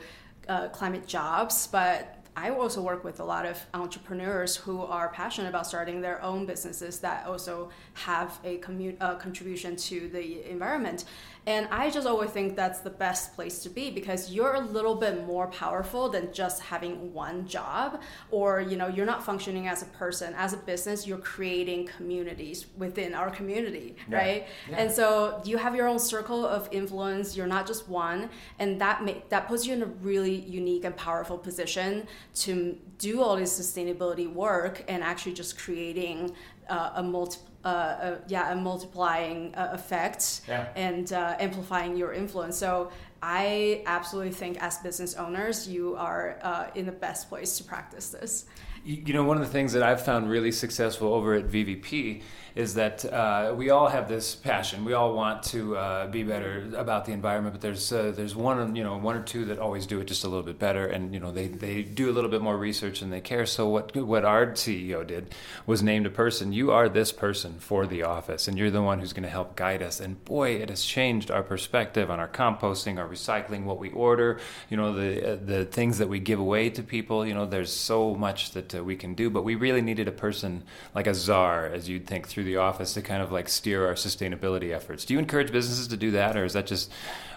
uh, 0.48 0.68
climate 0.68 1.06
jobs, 1.06 1.66
but 1.66 2.15
I 2.36 2.50
also 2.50 2.82
work 2.82 3.02
with 3.02 3.18
a 3.20 3.24
lot 3.24 3.46
of 3.46 3.58
entrepreneurs 3.72 4.56
who 4.56 4.82
are 4.82 5.08
passionate 5.08 5.48
about 5.48 5.66
starting 5.66 6.02
their 6.02 6.22
own 6.22 6.44
businesses 6.44 6.98
that 7.00 7.26
also 7.26 7.70
have 7.94 8.38
a 8.44 8.58
commu- 8.58 8.96
uh, 9.00 9.14
contribution 9.14 9.74
to 9.76 10.08
the 10.08 10.48
environment. 10.50 11.06
And 11.48 11.68
I 11.70 11.90
just 11.90 12.08
always 12.08 12.30
think 12.30 12.56
that's 12.56 12.80
the 12.80 12.90
best 12.90 13.34
place 13.36 13.60
to 13.60 13.70
be 13.70 13.90
because 13.90 14.32
you're 14.32 14.54
a 14.54 14.60
little 14.60 14.96
bit 14.96 15.24
more 15.26 15.46
powerful 15.46 16.08
than 16.08 16.32
just 16.32 16.60
having 16.60 17.14
one 17.14 17.46
job 17.46 18.02
or 18.32 18.60
you 18.60 18.76
know 18.76 18.88
you're 18.88 19.06
not 19.06 19.24
functioning 19.24 19.68
as 19.68 19.82
a 19.82 19.86
person 19.86 20.34
as 20.36 20.52
a 20.52 20.56
business 20.56 21.06
you're 21.06 21.18
creating 21.18 21.86
communities 21.86 22.66
within 22.76 23.14
our 23.14 23.30
community 23.30 23.94
yeah. 24.10 24.16
right 24.16 24.46
yeah. 24.68 24.76
and 24.76 24.90
so 24.90 25.40
you 25.44 25.56
have 25.56 25.76
your 25.76 25.86
own 25.86 26.00
circle 26.00 26.44
of 26.44 26.68
influence 26.72 27.36
you're 27.36 27.46
not 27.46 27.64
just 27.66 27.88
one 27.88 28.28
and 28.58 28.80
that 28.80 29.00
that 29.28 29.46
puts 29.46 29.66
you 29.66 29.72
in 29.72 29.82
a 29.82 29.86
really 29.86 30.34
unique 30.34 30.84
and 30.84 30.96
powerful 30.96 31.38
position 31.38 32.06
to 32.34 32.76
do 32.98 33.22
all 33.22 33.36
this 33.36 33.58
sustainability 33.58 34.32
work 34.32 34.84
and 34.88 35.02
actually 35.02 35.32
just 35.32 35.58
creating 35.58 36.34
uh, 36.68 36.92
a 36.96 37.02
multi 37.02 37.38
uh, 37.64 37.68
a, 37.68 38.18
yeah, 38.28 38.52
a 38.52 38.54
multiplying 38.54 39.52
uh, 39.56 39.70
effect 39.72 40.42
yeah. 40.46 40.68
and 40.76 41.12
uh, 41.12 41.34
amplifying 41.40 41.96
your 41.96 42.12
influence. 42.12 42.56
So 42.56 42.92
I 43.20 43.82
absolutely 43.86 44.30
think 44.30 44.62
as 44.62 44.78
business 44.78 45.16
owners, 45.16 45.66
you 45.66 45.96
are 45.96 46.38
uh, 46.42 46.66
in 46.76 46.86
the 46.86 46.92
best 46.92 47.28
place 47.28 47.58
to 47.58 47.64
practice 47.64 48.10
this. 48.10 48.44
You 48.84 49.12
know, 49.12 49.24
one 49.24 49.36
of 49.36 49.42
the 49.42 49.50
things 49.50 49.72
that 49.72 49.82
I've 49.82 50.04
found 50.04 50.30
really 50.30 50.52
successful 50.52 51.12
over 51.12 51.34
at 51.34 51.48
VVP 51.48 52.22
is 52.56 52.72
that 52.74 53.04
uh, 53.04 53.52
we 53.54 53.68
all 53.68 53.86
have 53.86 54.08
this 54.08 54.34
passion. 54.34 54.86
We 54.86 54.94
all 54.94 55.12
want 55.12 55.42
to 55.44 55.76
uh, 55.76 56.06
be 56.06 56.22
better 56.22 56.66
about 56.74 57.04
the 57.04 57.12
environment, 57.12 57.52
but 57.52 57.60
there's 57.60 57.92
uh, 57.92 58.14
there's 58.16 58.34
one 58.34 58.74
you 58.74 58.82
know 58.82 58.96
one 58.96 59.14
or 59.14 59.22
two 59.22 59.44
that 59.44 59.58
always 59.58 59.84
do 59.84 60.00
it 60.00 60.06
just 60.06 60.24
a 60.24 60.28
little 60.28 60.42
bit 60.42 60.58
better, 60.58 60.86
and 60.86 61.12
you 61.12 61.20
know 61.20 61.30
they, 61.30 61.48
they 61.48 61.82
do 61.82 62.10
a 62.10 62.14
little 62.14 62.30
bit 62.30 62.40
more 62.40 62.56
research 62.56 63.02
and 63.02 63.12
they 63.12 63.20
care. 63.20 63.44
So 63.44 63.68
what 63.68 63.94
what 63.94 64.24
our 64.24 64.46
CEO 64.52 65.06
did 65.06 65.34
was 65.66 65.82
named 65.82 66.06
a 66.06 66.10
person. 66.10 66.54
You 66.54 66.72
are 66.72 66.88
this 66.88 67.12
person 67.12 67.56
for 67.58 67.86
the 67.86 68.04
office, 68.04 68.48
and 68.48 68.56
you're 68.56 68.70
the 68.70 68.82
one 68.82 69.00
who's 69.00 69.12
going 69.12 69.24
to 69.24 69.28
help 69.28 69.54
guide 69.54 69.82
us. 69.82 70.00
And 70.00 70.24
boy, 70.24 70.52
it 70.52 70.70
has 70.70 70.82
changed 70.82 71.30
our 71.30 71.42
perspective 71.42 72.10
on 72.10 72.18
our 72.18 72.28
composting, 72.28 72.98
our 72.98 73.06
recycling, 73.06 73.64
what 73.64 73.78
we 73.78 73.90
order. 73.90 74.40
You 74.70 74.78
know 74.78 74.94
the 74.94 75.32
uh, 75.32 75.38
the 75.44 75.66
things 75.66 75.98
that 75.98 76.08
we 76.08 76.20
give 76.20 76.40
away 76.40 76.70
to 76.70 76.82
people. 76.82 77.26
You 77.26 77.34
know 77.34 77.44
there's 77.44 77.72
so 77.72 78.14
much 78.14 78.52
that 78.52 78.74
uh, 78.74 78.82
we 78.82 78.96
can 78.96 79.12
do. 79.12 79.28
But 79.28 79.44
we 79.44 79.56
really 79.56 79.82
needed 79.82 80.08
a 80.08 80.12
person 80.12 80.62
like 80.94 81.06
a 81.06 81.12
czar, 81.12 81.66
as 81.66 81.86
you'd 81.86 82.06
think, 82.06 82.26
through 82.26 82.45
the 82.46 82.56
office 82.56 82.94
to 82.94 83.02
kind 83.02 83.22
of 83.22 83.30
like 83.30 83.48
steer 83.48 83.86
our 83.86 83.94
sustainability 83.94 84.74
efforts. 84.74 85.04
Do 85.04 85.14
you 85.14 85.18
encourage 85.18 85.52
businesses 85.52 85.88
to 85.88 85.96
do 85.96 86.12
that, 86.12 86.36
or 86.36 86.44
is 86.44 86.54
that 86.54 86.66
just, 86.66 86.90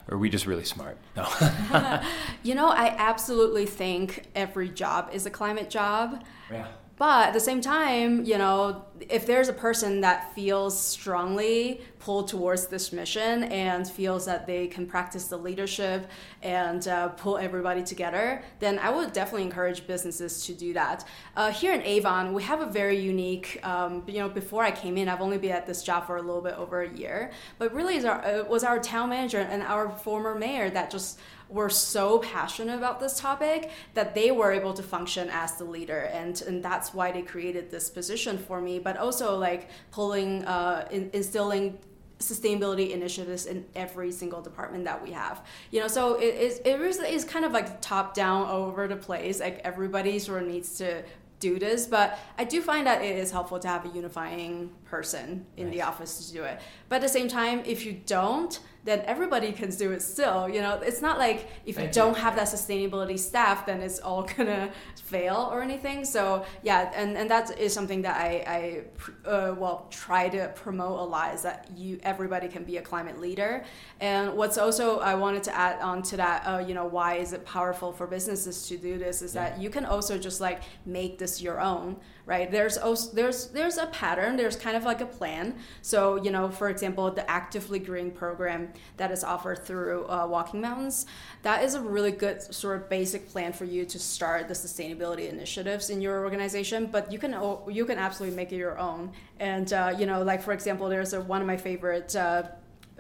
or 0.07 0.15
are 0.15 0.17
we 0.17 0.29
just 0.29 0.45
really 0.45 0.63
smart? 0.63 0.97
No. 1.15 1.27
you 2.43 2.55
know, 2.55 2.69
I 2.69 2.95
absolutely 2.97 3.65
think 3.65 4.27
every 4.35 4.69
job 4.69 5.09
is 5.11 5.25
a 5.25 5.29
climate 5.29 5.69
job. 5.69 6.23
Yeah. 6.49 6.67
But 6.99 7.29
at 7.29 7.33
the 7.33 7.39
same 7.39 7.61
time, 7.61 8.25
you 8.25 8.37
know, 8.37 8.83
if 8.99 9.25
there's 9.25 9.47
a 9.47 9.53
person 9.53 10.01
that 10.01 10.35
feels 10.35 10.77
strongly 10.77 11.79
pulled 11.97 12.27
towards 12.27 12.67
this 12.67 12.91
mission 12.91 13.43
and 13.43 13.89
feels 13.89 14.25
that 14.25 14.45
they 14.45 14.67
can 14.67 14.85
practice 14.85 15.27
the 15.27 15.37
leadership 15.37 16.09
and 16.41 16.85
uh, 16.89 17.07
pull 17.07 17.37
everybody 17.37 17.83
together, 17.83 18.43
then 18.59 18.79
I 18.79 18.89
would 18.89 19.13
definitely 19.13 19.43
encourage 19.43 19.87
businesses 19.87 20.45
to 20.47 20.53
do 20.53 20.73
that. 20.73 21.05
Uh, 21.37 21.53
here 21.53 21.73
in 21.73 21.81
Avon, 21.83 22.33
we 22.33 22.43
have 22.43 22.59
a 22.59 22.65
very 22.65 22.99
unique, 22.99 23.61
um, 23.63 24.03
you 24.05 24.19
know, 24.19 24.27
before 24.27 24.65
I 24.65 24.71
came 24.71 24.97
in, 24.97 25.07
I've 25.07 25.21
only 25.21 25.37
been 25.37 25.51
at 25.51 25.65
this 25.65 25.81
job 25.83 26.05
for 26.05 26.17
a 26.17 26.21
little 26.21 26.41
bit 26.41 26.55
over 26.55 26.81
a 26.81 26.93
year, 26.93 27.31
but 27.59 27.73
really 27.73 27.95
it 27.95 28.05
uh, 28.05 28.43
was 28.49 28.65
our 28.65 28.77
town 28.77 29.09
manager 29.09 29.39
and 29.39 29.63
our 29.63 29.89
former 29.89 30.35
mayor 30.35 30.69
that 30.69 30.91
just 30.91 31.17
were 31.49 31.69
so 31.69 32.19
passionate 32.19 32.77
about 32.77 32.99
this 32.99 33.19
topic 33.19 33.71
that 33.95 34.13
they 34.13 34.31
were 34.31 34.51
able 34.51 34.73
to 34.73 34.83
function 34.83 35.29
as 35.31 35.55
the 35.55 35.63
leader. 35.63 36.01
And, 36.13 36.39
and 36.43 36.63
that's 36.63 36.93
why 36.93 37.11
they 37.11 37.23
created 37.23 37.71
this 37.71 37.89
position 37.89 38.37
for 38.37 38.61
me 38.61 38.79
but 38.79 38.97
also 38.97 39.37
like 39.37 39.69
pulling 39.91 40.45
uh, 40.45 40.87
in, 40.91 41.09
instilling 41.13 41.79
sustainability 42.19 42.91
initiatives 42.91 43.45
in 43.45 43.65
every 43.75 44.11
single 44.11 44.41
department 44.41 44.83
that 44.83 45.01
we 45.01 45.11
have. 45.11 45.45
You 45.71 45.79
know 45.79 45.87
so 45.87 46.15
it 46.15 46.35
is 46.35 46.59
it 46.65 47.13
is 47.13 47.23
kind 47.23 47.45
of 47.45 47.53
like 47.53 47.81
top 47.81 48.13
down 48.13 48.49
over 48.49 48.87
the 48.87 48.97
place 48.97 49.39
like 49.39 49.61
everybody 49.63 50.19
sort 50.19 50.43
of 50.43 50.49
needs 50.49 50.77
to 50.77 51.03
do 51.39 51.57
this 51.57 51.87
but 51.87 52.19
i 52.37 52.43
do 52.43 52.61
find 52.61 52.85
that 52.85 53.01
it 53.01 53.15
is 53.15 53.31
helpful 53.31 53.57
to 53.57 53.65
have 53.69 53.85
a 53.85 53.87
unifying 53.95 54.69
person 54.83 55.45
in 55.55 55.67
nice. 55.67 55.73
the 55.73 55.81
office 55.81 56.27
to 56.27 56.33
do 56.33 56.43
it. 56.43 56.59
But 56.89 56.97
at 56.97 57.01
the 57.03 57.09
same 57.09 57.29
time 57.29 57.63
if 57.65 57.85
you 57.85 57.93
don't 58.05 58.59
then 58.89 59.01
everybody 59.05 59.51
can 59.51 59.69
do 59.69 59.91
it 59.91 60.01
still. 60.01 60.49
You 60.49 60.61
know, 60.61 60.79
it's 60.83 61.01
not 61.01 61.17
like 61.17 61.47
if 61.65 61.79
you 61.79 61.87
don't 61.87 62.17
have 62.17 62.35
that 62.35 62.47
sustainability 62.47 63.19
staff, 63.19 63.65
then 63.65 63.81
it's 63.81 63.99
all 63.99 64.23
gonna 64.37 64.71
fail 64.95 65.49
or 65.51 65.61
anything. 65.61 66.05
So 66.05 66.45
yeah, 66.63 66.91
and, 66.95 67.17
and 67.17 67.29
that 67.29 67.59
is 67.59 67.73
something 67.73 68.01
that 68.01 68.17
I, 68.17 68.83
I 69.25 69.29
uh, 69.29 69.55
well 69.57 69.87
try 69.89 70.29
to 70.29 70.51
promote 70.55 70.99
a 70.99 71.03
lot 71.03 71.35
is 71.35 71.41
that 71.43 71.69
you 71.75 71.99
everybody 72.03 72.47
can 72.47 72.63
be 72.63 72.77
a 72.77 72.81
climate 72.81 73.19
leader. 73.19 73.63
And 73.99 74.33
what's 74.33 74.57
also 74.57 74.99
I 74.99 75.15
wanted 75.15 75.43
to 75.43 75.55
add 75.55 75.81
on 75.81 76.01
to 76.03 76.17
that, 76.17 76.43
uh, 76.47 76.57
you 76.59 76.73
know, 76.73 76.85
why 76.85 77.15
is 77.15 77.33
it 77.33 77.45
powerful 77.45 77.91
for 77.91 78.07
businesses 78.07 78.67
to 78.69 78.77
do 78.77 78.97
this? 78.97 79.21
Is 79.21 79.35
yeah. 79.35 79.49
that 79.49 79.61
you 79.61 79.69
can 79.69 79.85
also 79.85 80.17
just 80.17 80.41
like 80.41 80.61
make 80.85 81.17
this 81.17 81.41
your 81.41 81.59
own 81.59 81.97
right 82.29 82.51
there's 82.51 82.77
also 82.77 83.11
there's 83.13 83.47
there's 83.47 83.77
a 83.77 83.87
pattern 83.87 84.37
there's 84.37 84.55
kind 84.55 84.77
of 84.77 84.83
like 84.83 85.01
a 85.01 85.05
plan 85.05 85.55
so 85.81 86.21
you 86.23 86.29
know 86.29 86.49
for 86.49 86.69
example 86.69 87.09
the 87.09 87.29
actively 87.29 87.79
green 87.79 88.11
program 88.11 88.69
that 88.97 89.11
is 89.11 89.23
offered 89.23 89.65
through 89.65 90.07
uh, 90.09 90.27
walking 90.27 90.61
mountains. 90.61 91.05
That 91.43 91.63
is 91.63 91.73
a 91.73 91.81
really 91.81 92.11
good 92.11 92.41
sort 92.41 92.77
of 92.77 92.89
basic 92.89 93.29
plan 93.29 93.53
for 93.53 93.65
you 93.65 93.85
to 93.85 93.99
start 93.99 94.47
the 94.47 94.53
sustainability 94.53 95.29
initiatives 95.29 95.89
in 95.89 96.01
your 96.01 96.23
organization 96.23 96.87
but 96.87 97.11
you 97.11 97.19
can 97.19 97.35
you 97.69 97.85
can 97.85 97.97
absolutely 97.97 98.35
make 98.35 98.51
it 98.51 98.57
your 98.57 98.77
own. 98.77 99.11
And 99.39 99.71
uh, 99.71 99.95
you 99.97 100.05
know 100.05 100.23
like 100.23 100.41
for 100.41 100.53
example 100.53 100.89
there's 100.89 101.13
a, 101.13 101.21
one 101.21 101.41
of 101.41 101.47
my 101.47 101.57
favorite 101.57 102.15
uh, 102.15 102.43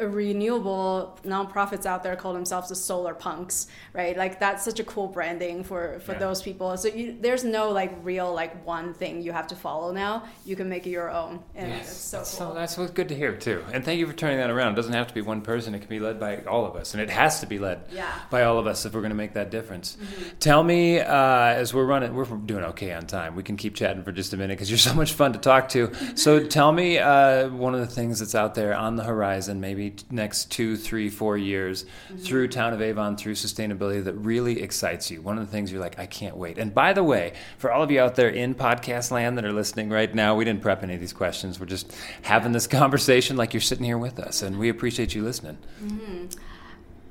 renewable 0.07 1.17
nonprofits 1.23 1.85
out 1.85 2.03
there 2.03 2.15
call 2.15 2.33
themselves 2.33 2.69
the 2.69 2.75
solar 2.75 3.13
punks 3.13 3.67
right 3.93 4.17
like 4.17 4.39
that's 4.39 4.63
such 4.63 4.79
a 4.79 4.83
cool 4.83 5.07
branding 5.07 5.63
for 5.63 5.99
for 5.99 6.13
yeah. 6.13 6.19
those 6.19 6.41
people 6.41 6.75
so 6.77 6.87
you, 6.87 7.17
there's 7.19 7.43
no 7.43 7.69
like 7.71 7.93
real 8.03 8.33
like 8.33 8.65
one 8.65 8.93
thing 8.93 9.21
you 9.21 9.31
have 9.31 9.47
to 9.47 9.55
follow 9.55 9.91
now 9.91 10.23
you 10.45 10.55
can 10.55 10.69
make 10.69 10.87
it 10.87 10.91
your 10.91 11.09
own 11.09 11.39
and 11.55 11.69
yes. 11.69 11.89
it's 11.89 11.97
so 11.97 12.17
that's, 12.17 12.37
cool. 12.37 12.47
so, 12.49 12.53
that's 12.53 12.77
what's 12.77 12.91
good 12.91 13.09
to 13.09 13.15
hear 13.15 13.35
too 13.35 13.63
and 13.73 13.83
thank 13.83 13.99
you 13.99 14.07
for 14.07 14.13
turning 14.13 14.37
that 14.37 14.49
around 14.49 14.73
it 14.73 14.75
doesn't 14.75 14.93
have 14.93 15.07
to 15.07 15.13
be 15.13 15.21
one 15.21 15.41
person 15.41 15.75
it 15.75 15.79
can 15.79 15.89
be 15.89 15.99
led 15.99 16.19
by 16.19 16.37
all 16.43 16.65
of 16.65 16.75
us 16.75 16.93
and 16.93 17.01
it 17.01 17.09
has 17.09 17.39
to 17.41 17.45
be 17.45 17.59
led 17.59 17.81
yeah. 17.91 18.13
by 18.29 18.43
all 18.43 18.57
of 18.57 18.67
us 18.67 18.85
if 18.85 18.93
we're 18.93 19.01
going 19.01 19.09
to 19.09 19.15
make 19.15 19.33
that 19.33 19.51
difference 19.51 19.97
mm-hmm. 19.99 20.37
tell 20.39 20.63
me 20.63 20.99
uh, 20.99 21.05
as 21.09 21.73
we're 21.73 21.85
running 21.85 22.13
we're 22.13 22.25
doing 22.25 22.63
okay 22.63 22.93
on 22.93 23.05
time 23.05 23.35
we 23.35 23.43
can 23.43 23.57
keep 23.57 23.75
chatting 23.75 24.03
for 24.03 24.11
just 24.11 24.33
a 24.33 24.37
minute 24.37 24.53
because 24.53 24.69
you're 24.69 24.77
so 24.77 24.93
much 24.93 25.13
fun 25.13 25.33
to 25.33 25.39
talk 25.39 25.69
to 25.69 25.91
so 26.15 26.45
tell 26.47 26.71
me 26.71 26.97
uh, 26.97 27.49
one 27.49 27.73
of 27.73 27.81
the 27.81 27.87
things 27.87 28.19
that's 28.19 28.35
out 28.35 28.55
there 28.55 28.75
on 28.75 28.95
the 28.95 29.03
horizon 29.03 29.59
maybe 29.59 29.88
next 30.09 30.51
two, 30.51 30.75
three, 30.75 31.09
four 31.09 31.37
years 31.37 31.83
mm-hmm. 31.83 32.17
through 32.17 32.47
Town 32.49 32.73
of 32.73 32.81
Avon, 32.81 33.17
through 33.17 33.35
sustainability 33.35 34.03
that 34.03 34.13
really 34.13 34.61
excites 34.61 35.09
you? 35.11 35.21
One 35.21 35.37
of 35.37 35.45
the 35.45 35.51
things 35.51 35.71
you're 35.71 35.81
like, 35.81 35.99
I 35.99 36.05
can't 36.05 36.37
wait. 36.37 36.57
And 36.57 36.73
by 36.73 36.93
the 36.93 37.03
way, 37.03 37.33
for 37.57 37.71
all 37.71 37.83
of 37.83 37.91
you 37.91 37.99
out 37.99 38.15
there 38.15 38.29
in 38.29 38.55
podcast 38.55 39.11
land 39.11 39.37
that 39.37 39.45
are 39.45 39.53
listening 39.53 39.89
right 39.89 40.13
now, 40.13 40.35
we 40.35 40.45
didn't 40.45 40.61
prep 40.61 40.83
any 40.83 40.93
of 40.93 40.99
these 40.99 41.13
questions. 41.13 41.59
We're 41.59 41.65
just 41.65 41.95
having 42.21 42.51
this 42.51 42.67
conversation 42.67 43.37
like 43.37 43.53
you're 43.53 43.61
sitting 43.61 43.85
here 43.85 43.97
with 43.97 44.19
us, 44.19 44.41
and 44.41 44.57
we 44.59 44.69
appreciate 44.69 45.13
you 45.13 45.23
listening. 45.23 45.57
Mm-hmm. 45.83 46.25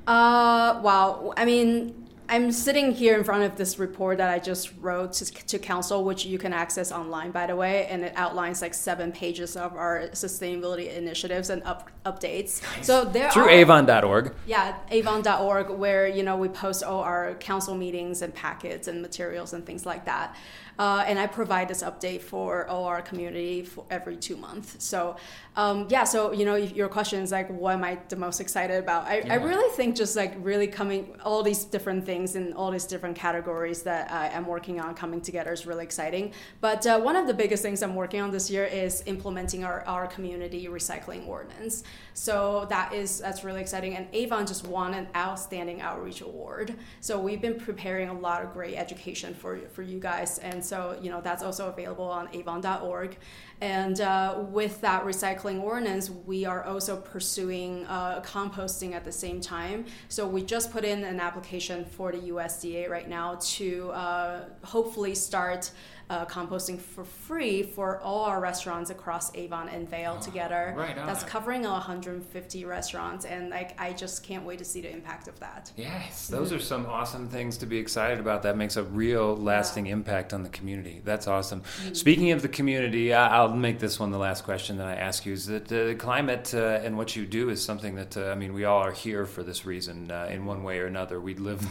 Uh, 0.07 0.81
wow. 0.81 1.33
I 1.37 1.45
mean, 1.45 2.08
I'm 2.31 2.51
sitting 2.51 2.91
here 2.91 3.17
in 3.17 3.23
front 3.23 3.43
of 3.43 3.57
this 3.57 3.79
report 3.79 4.19
that 4.19 4.29
I 4.29 4.37
just 4.37 4.71
wrote 4.79 5.13
to, 5.13 5.25
to, 5.25 5.57
council, 5.57 6.03
which 6.03 6.27
you 6.27 6.37
can 6.37 6.53
access 6.53 6.91
online, 6.91 7.31
by 7.31 7.47
the 7.47 7.55
way, 7.55 7.87
and 7.87 8.03
it 8.03 8.13
outlines 8.15 8.61
like 8.61 8.75
seven 8.75 9.11
pages 9.11 9.57
of 9.57 9.73
our 9.73 10.09
sustainability 10.13 10.95
initiatives 10.95 11.49
and 11.49 11.63
up, 11.63 11.89
updates. 12.05 12.61
Nice. 12.77 12.85
So 12.85 13.03
there 13.03 13.31
through 13.31 13.45
are, 13.45 13.49
avon.org. 13.49 14.33
Yeah, 14.45 14.77
avon.org, 14.91 15.71
where 15.71 16.07
you 16.07 16.21
know 16.21 16.37
we 16.37 16.49
post 16.49 16.83
all 16.83 17.01
our 17.01 17.33
council 17.35 17.73
meetings 17.73 18.21
and 18.21 18.31
packets 18.33 18.87
and 18.87 19.01
materials 19.01 19.53
and 19.53 19.65
things 19.65 19.87
like 19.87 20.05
that. 20.05 20.35
Uh, 20.79 21.03
and 21.05 21.19
I 21.19 21.27
provide 21.27 21.67
this 21.67 21.83
update 21.83 22.21
for 22.21 22.65
all 22.67 22.85
our 22.85 23.01
community 23.01 23.63
for 23.63 23.83
every 23.91 24.15
two 24.15 24.37
months. 24.37 24.81
So 24.83 25.17
um, 25.59 25.87
yeah, 25.89 26.05
so 26.05 26.31
you 26.31 26.45
know, 26.45 26.55
your 26.55 26.87
question 26.87 27.21
is 27.21 27.33
like, 27.33 27.49
what 27.49 27.73
am 27.73 27.83
I 27.83 27.99
the 28.07 28.15
most 28.15 28.39
excited 28.39 28.79
about? 28.79 29.05
I, 29.05 29.17
yeah. 29.17 29.33
I 29.33 29.35
really 29.35 29.69
think 29.75 29.97
just 29.97 30.15
like 30.15 30.33
really 30.39 30.67
coming 30.67 31.17
all 31.25 31.43
these 31.43 31.65
different 31.65 32.05
things 32.05 32.35
and 32.35 32.53
all 32.53 32.71
these 32.71 32.85
different 32.85 33.17
categories 33.17 33.83
that 33.83 34.09
I 34.09 34.29
am 34.29 34.47
working 34.47 34.79
on 34.79 34.95
coming 34.95 35.19
together 35.19 35.51
is 35.51 35.65
really 35.65 35.83
exciting. 35.83 36.31
But 36.61 36.87
uh, 36.87 37.01
one 37.01 37.17
of 37.17 37.27
the 37.27 37.33
biggest 37.33 37.61
things 37.61 37.83
I'm 37.83 37.95
working 37.95 38.21
on 38.21 38.31
this 38.31 38.49
year 38.49 38.63
is 38.63 39.03
implementing 39.05 39.65
our, 39.65 39.81
our 39.85 40.07
community 40.07 40.67
recycling 40.67 41.27
ordinance. 41.27 41.83
So 42.13 42.65
that 42.69 42.93
is 42.93 43.19
that's 43.19 43.43
really 43.43 43.59
exciting. 43.59 43.97
And 43.97 44.07
Avon 44.13 44.47
just 44.47 44.65
won 44.65 44.93
an 44.93 45.09
outstanding 45.13 45.81
outreach 45.81 46.21
award. 46.21 46.75
So 47.01 47.19
we've 47.19 47.41
been 47.41 47.59
preparing 47.59 48.07
a 48.07 48.17
lot 48.17 48.43
of 48.43 48.53
great 48.53 48.75
education 48.75 49.33
for 49.33 49.59
for 49.73 49.81
you 49.81 49.99
guys, 49.99 50.37
and 50.39 50.63
so 50.69 50.97
you 51.01 51.09
know 51.09 51.21
that's 51.21 51.43
also 51.43 51.67
available 51.69 52.05
on 52.05 52.29
Avon.org. 52.33 53.17
And 53.61 53.99
uh, 53.99 54.45
with 54.49 54.79
that 54.81 55.03
recycling 55.03 55.61
ordinance, 55.61 56.09
we 56.09 56.45
are 56.45 56.63
also 56.63 56.97
pursuing 56.97 57.85
uh, 57.85 58.21
composting 58.21 58.93
at 58.93 59.03
the 59.03 59.11
same 59.11 59.41
time. 59.41 59.85
So 60.07 60.25
we 60.27 60.43
just 60.43 60.71
put 60.71 60.85
in 60.85 61.03
an 61.03 61.19
application 61.19 61.83
for 61.83 62.11
the 62.11 62.19
USDA 62.29 62.89
right 62.89 63.09
now 63.09 63.37
to 63.41 63.91
uh, 63.91 64.39
hopefully 64.63 65.13
start 65.13 65.71
uh, 66.09 66.25
composting 66.25 66.79
for 66.79 67.03
free 67.03 67.61
for 67.61 67.99
all 67.99 68.23
our 68.23 68.39
restaurants 68.39 68.89
across 68.89 69.33
Avon 69.35 69.69
and 69.69 69.87
Vail 69.87 70.17
oh, 70.17 70.21
together. 70.21 70.73
Right 70.75 70.97
on. 70.97 71.05
That's 71.05 71.23
covering 71.23 71.63
150 71.63 72.65
restaurants, 72.65 73.25
and 73.25 73.51
like 73.51 73.79
I 73.79 73.93
just 73.93 74.23
can't 74.23 74.43
wait 74.43 74.57
to 74.57 74.65
see 74.65 74.81
the 74.81 74.91
impact 74.91 75.27
of 75.27 75.39
that. 75.39 75.71
Yes, 75.77 76.27
those 76.27 76.47
mm-hmm. 76.47 76.57
are 76.57 76.61
some 76.61 76.85
awesome 76.87 77.29
things 77.29 77.57
to 77.57 77.67
be 77.67 77.77
excited 77.77 78.19
about. 78.19 78.41
That 78.41 78.57
makes 78.57 78.75
a 78.75 78.83
real 78.83 79.37
lasting 79.37 79.85
yeah. 79.85 79.93
impact 79.93 80.33
on 80.33 80.41
the 80.41 80.49
community. 80.49 81.01
That's 81.05 81.27
awesome. 81.27 81.61
Mm-hmm. 81.61 81.93
Speaking 81.93 82.31
of 82.31 82.41
the 82.41 82.49
community, 82.49 83.13
I'll 83.13 83.48
make 83.55 83.79
this 83.79 83.99
one 83.99 84.11
the 84.11 84.17
last 84.17 84.43
question 84.43 84.77
that 84.77 84.87
I 84.87 84.95
ask 84.95 85.25
you: 85.25 85.33
Is 85.33 85.47
that 85.47 85.67
the 85.67 85.95
climate 85.97 86.53
uh, 86.53 86.79
and 86.83 86.97
what 86.97 87.15
you 87.15 87.25
do 87.25 87.49
is 87.49 87.63
something 87.63 87.95
that 87.95 88.15
uh, 88.15 88.31
I 88.31 88.35
mean, 88.35 88.53
we 88.53 88.65
all 88.65 88.79
are 88.79 88.91
here 88.91 89.25
for 89.25 89.43
this 89.43 89.65
reason 89.65 90.11
uh, 90.11 90.27
in 90.31 90.45
one 90.45 90.63
way 90.63 90.79
or 90.79 90.85
another. 90.85 91.19
We 91.19 91.35
live 91.35 91.65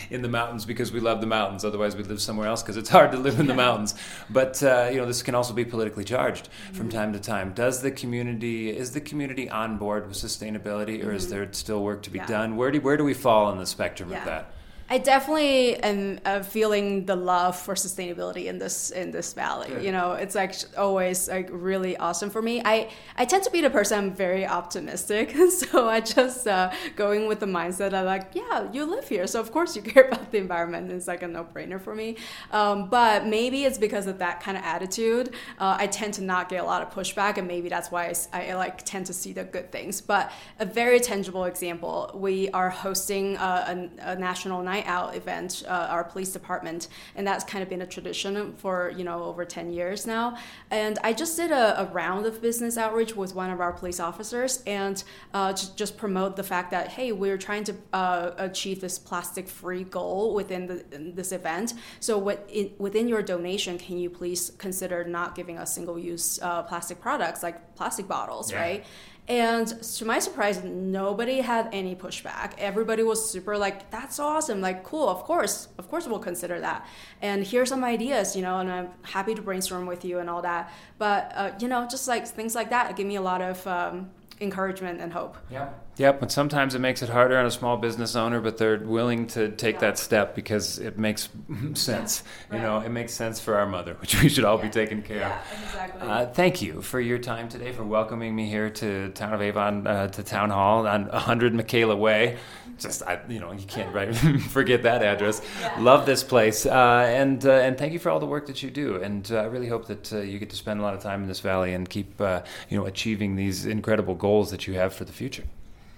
in 0.10 0.22
the 0.22 0.28
mountains 0.28 0.64
because 0.64 0.90
we 0.92 1.00
love 1.00 1.20
the 1.20 1.26
mountains. 1.26 1.64
Otherwise, 1.64 1.96
we'd 1.96 2.06
live 2.06 2.20
somewhere 2.20 2.48
else 2.48 2.62
because 2.62 2.76
it's 2.76 2.90
hard 2.90 3.12
to 3.12 3.18
live 3.18 3.38
in 3.38 3.46
the 3.46 3.54
mountains 3.54 3.74
mountains. 3.74 3.94
But 4.30 4.62
uh, 4.62 4.88
you 4.90 4.98
know, 4.98 5.06
this 5.06 5.22
can 5.22 5.34
also 5.34 5.54
be 5.54 5.64
politically 5.64 6.04
charged 6.04 6.48
mm-hmm. 6.48 6.76
from 6.76 6.88
time 6.88 7.12
to 7.12 7.20
time. 7.20 7.52
Does 7.52 7.82
the 7.82 7.90
community 7.90 8.70
is 8.70 8.92
the 8.92 9.00
community 9.00 9.48
on 9.48 9.78
board 9.78 10.06
with 10.06 10.16
sustainability, 10.16 11.00
or 11.00 11.06
mm-hmm. 11.06 11.16
is 11.16 11.28
there 11.28 11.48
still 11.52 11.82
work 11.82 12.02
to 12.02 12.10
be 12.10 12.18
yeah. 12.18 12.26
done? 12.26 12.56
Where 12.56 12.70
do 12.70 12.80
where 12.80 12.96
do 12.96 13.04
we 13.04 13.14
fall 13.14 13.46
on 13.46 13.58
the 13.58 13.66
spectrum 13.66 14.10
yeah. 14.10 14.18
of 14.18 14.24
that? 14.24 14.50
I 14.88 14.98
definitely 14.98 15.76
am 15.76 16.20
uh, 16.26 16.42
feeling 16.42 17.06
the 17.06 17.16
love 17.16 17.58
for 17.58 17.74
sustainability 17.74 18.46
in 18.46 18.58
this 18.58 18.90
in 18.90 19.10
this 19.12 19.32
valley. 19.32 19.68
Good. 19.68 19.82
You 19.82 19.92
know, 19.92 20.12
it's 20.12 20.34
like 20.34 20.54
always 20.76 21.26
like 21.26 21.48
really 21.50 21.96
awesome 21.96 22.28
for 22.28 22.42
me. 22.42 22.60
I 22.62 22.90
I 23.16 23.24
tend 23.24 23.44
to 23.44 23.50
be 23.50 23.62
the 23.62 23.70
person 23.70 23.98
I'm 23.98 24.12
very 24.12 24.46
optimistic, 24.46 25.34
so 25.50 25.88
I 25.88 26.00
just 26.00 26.46
uh, 26.46 26.70
going 26.96 27.26
with 27.26 27.40
the 27.40 27.46
mindset 27.46 27.94
of 27.94 28.04
like, 28.04 28.32
yeah, 28.34 28.70
you 28.72 28.84
live 28.84 29.08
here, 29.08 29.26
so 29.26 29.40
of 29.40 29.52
course 29.52 29.74
you 29.74 29.80
care 29.80 30.04
about 30.08 30.30
the 30.30 30.38
environment. 30.38 30.92
It's 30.92 31.08
like 31.08 31.22
a 31.22 31.28
no 31.28 31.44
brainer 31.44 31.80
for 31.80 31.94
me. 31.94 32.16
Um, 32.52 32.90
but 32.90 33.26
maybe 33.26 33.64
it's 33.64 33.78
because 33.78 34.06
of 34.06 34.18
that 34.18 34.42
kind 34.42 34.56
of 34.56 34.64
attitude. 34.64 35.30
Uh, 35.58 35.76
I 35.78 35.86
tend 35.86 36.14
to 36.14 36.22
not 36.22 36.50
get 36.50 36.62
a 36.62 36.66
lot 36.66 36.82
of 36.82 36.92
pushback, 36.92 37.38
and 37.38 37.48
maybe 37.48 37.70
that's 37.70 37.90
why 37.90 38.12
I, 38.34 38.50
I, 38.50 38.54
like 38.54 38.84
tend 38.84 39.06
to 39.06 39.14
see 39.14 39.32
the 39.32 39.44
good 39.44 39.72
things. 39.72 40.02
But 40.02 40.30
a 40.60 40.66
very 40.66 41.00
tangible 41.00 41.44
example: 41.44 42.10
we 42.14 42.50
are 42.50 42.68
hosting 42.68 43.36
a, 43.36 43.90
a, 43.98 44.10
a 44.12 44.16
national 44.16 44.62
night 44.62 44.73
night 44.74 44.86
out 44.86 45.14
event, 45.14 45.62
uh, 45.68 45.94
our 45.94 46.04
police 46.04 46.32
department, 46.32 46.88
and 47.16 47.26
that's 47.26 47.44
kind 47.44 47.62
of 47.62 47.68
been 47.68 47.82
a 47.82 47.86
tradition 47.86 48.54
for 48.54 48.92
you 48.96 49.04
know 49.04 49.22
over 49.24 49.44
10 49.44 49.72
years 49.72 50.06
now. 50.06 50.36
And 50.70 50.98
I 51.08 51.12
just 51.12 51.36
did 51.36 51.50
a, 51.50 51.82
a 51.82 51.84
round 51.86 52.26
of 52.26 52.40
business 52.40 52.76
outreach 52.76 53.14
with 53.16 53.34
one 53.34 53.50
of 53.50 53.60
our 53.60 53.72
police 53.72 54.00
officers 54.00 54.62
and 54.66 54.96
uh, 55.32 55.52
to 55.52 55.76
just 55.76 55.96
promote 55.96 56.36
the 56.36 56.42
fact 56.42 56.70
that 56.70 56.88
hey, 56.96 57.12
we're 57.12 57.38
trying 57.38 57.64
to 57.64 57.74
uh, 57.92 58.30
achieve 58.38 58.80
this 58.80 58.98
plastic-free 58.98 59.84
goal 59.84 60.34
within 60.34 60.66
the, 60.66 60.76
this 61.18 61.30
event. 61.32 61.74
So 62.00 62.18
what 62.18 62.38
in, 62.48 62.70
within 62.78 63.06
your 63.08 63.22
donation, 63.22 63.78
can 63.78 63.98
you 63.98 64.10
please 64.10 64.52
consider 64.58 65.04
not 65.04 65.34
giving 65.34 65.56
us 65.58 65.74
single-use 65.74 66.40
uh, 66.42 66.62
plastic 66.62 67.00
products 67.00 67.42
like 67.42 67.76
plastic 67.76 68.06
bottles, 68.08 68.50
yeah. 68.50 68.60
right? 68.60 68.84
And 69.26 69.66
to 69.82 70.04
my 70.04 70.18
surprise, 70.18 70.62
nobody 70.62 71.40
had 71.40 71.70
any 71.72 71.96
pushback. 71.96 72.52
Everybody 72.58 73.02
was 73.02 73.30
super 73.30 73.56
like, 73.56 73.90
that's 73.90 74.18
awesome. 74.18 74.60
Like, 74.60 74.84
cool, 74.84 75.08
of 75.08 75.22
course, 75.22 75.68
of 75.78 75.88
course 75.88 76.06
we'll 76.06 76.18
consider 76.18 76.60
that. 76.60 76.86
And 77.22 77.42
here's 77.42 77.70
some 77.70 77.84
ideas, 77.84 78.36
you 78.36 78.42
know, 78.42 78.58
and 78.58 78.70
I'm 78.70 78.90
happy 79.00 79.34
to 79.34 79.40
brainstorm 79.40 79.86
with 79.86 80.04
you 80.04 80.18
and 80.18 80.28
all 80.28 80.42
that. 80.42 80.70
But, 80.98 81.32
uh, 81.34 81.52
you 81.58 81.68
know, 81.68 81.86
just 81.88 82.06
like 82.06 82.26
things 82.26 82.54
like 82.54 82.68
that 82.68 82.96
give 82.96 83.06
me 83.06 83.16
a 83.16 83.22
lot 83.22 83.40
of 83.40 83.66
um, 83.66 84.10
encouragement 84.40 85.00
and 85.00 85.12
hope. 85.12 85.36
Yeah. 85.50 85.70
Yep, 85.96 86.22
and 86.22 86.32
sometimes 86.32 86.74
it 86.74 86.80
makes 86.80 87.02
it 87.02 87.08
harder 87.08 87.38
on 87.38 87.46
a 87.46 87.50
small 87.50 87.76
business 87.76 88.16
owner, 88.16 88.40
but 88.40 88.58
they're 88.58 88.78
willing 88.78 89.28
to 89.28 89.50
take 89.52 89.76
yeah. 89.76 89.80
that 89.80 89.98
step 89.98 90.34
because 90.34 90.78
it 90.78 90.98
makes 90.98 91.28
sense. 91.74 92.24
Yeah, 92.24 92.56
right. 92.56 92.56
You 92.56 92.62
know, 92.66 92.80
it 92.80 92.88
makes 92.88 93.12
sense 93.14 93.38
for 93.38 93.56
our 93.56 93.66
mother, 93.66 93.94
which 94.00 94.20
we 94.20 94.28
should 94.28 94.44
all 94.44 94.56
yeah. 94.58 94.64
be 94.64 94.70
taking 94.70 95.02
care 95.02 95.24
of. 95.24 95.62
Exactly. 95.64 96.08
Uh, 96.08 96.26
thank 96.26 96.62
you 96.62 96.82
for 96.82 97.00
your 97.00 97.18
time 97.18 97.48
today, 97.48 97.70
for 97.72 97.84
welcoming 97.84 98.34
me 98.34 98.48
here 98.48 98.70
to 98.70 99.10
Town 99.10 99.34
of 99.34 99.40
Avon, 99.40 99.86
uh, 99.86 100.08
to 100.08 100.22
Town 100.24 100.50
Hall 100.50 100.86
on 100.86 101.06
100 101.06 101.54
Mikaela 101.54 101.96
Way. 101.96 102.38
Just, 102.78 103.02
I, 103.02 103.20
you 103.28 103.40
know, 103.40 103.52
you 103.52 103.64
can't 103.66 103.94
right, 103.94 104.14
forget 104.50 104.82
that 104.82 105.02
address. 105.02 105.40
Love 105.78 106.06
this 106.06 106.22
place, 106.22 106.66
uh, 106.66 107.04
and 107.08 107.44
uh, 107.46 107.52
and 107.52 107.78
thank 107.78 107.92
you 107.92 107.98
for 107.98 108.10
all 108.10 108.20
the 108.20 108.26
work 108.26 108.46
that 108.46 108.62
you 108.62 108.70
do. 108.70 108.96
And 108.96 109.30
uh, 109.30 109.40
I 109.40 109.44
really 109.44 109.68
hope 109.68 109.86
that 109.86 110.12
uh, 110.12 110.18
you 110.18 110.38
get 110.38 110.50
to 110.50 110.56
spend 110.56 110.80
a 110.80 110.82
lot 110.82 110.94
of 110.94 111.00
time 111.00 111.22
in 111.22 111.28
this 111.28 111.40
valley 111.40 111.74
and 111.74 111.88
keep, 111.88 112.20
you 112.20 112.78
know, 112.78 112.86
achieving 112.86 113.36
these 113.36 113.66
incredible 113.66 114.14
goals 114.14 114.50
that 114.50 114.66
you 114.66 114.74
have 114.74 114.92
for 114.92 115.04
the 115.04 115.12
future. 115.12 115.44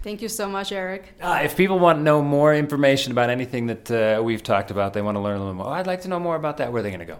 Thank 0.06 0.23
you 0.23 0.28
so 0.28 0.49
much, 0.49 0.71
Erik. 0.71 1.14
Uh, 1.21 1.40
if 1.42 1.56
people 1.56 1.80
want 1.80 1.99
to 1.99 2.02
know 2.04 2.23
more 2.23 2.54
information 2.54 3.11
about 3.11 3.28
anything 3.28 3.66
that 3.66 3.90
uh, 3.90 4.23
we've 4.23 4.40
talked 4.40 4.71
about, 4.71 4.92
they 4.92 5.02
want 5.02 5.16
to 5.16 5.21
learn 5.21 5.35
a 5.35 5.40
little 5.40 5.54
more. 5.54 5.66
Oh, 5.66 5.71
I'd 5.71 5.88
like 5.88 6.02
to 6.02 6.09
know 6.09 6.21
more 6.21 6.37
about 6.37 6.59
that. 6.59 6.71
Where 6.73 6.78
are 6.78 6.83
they 6.85 6.90
going 6.90 7.00
to 7.00 7.06
go? 7.06 7.18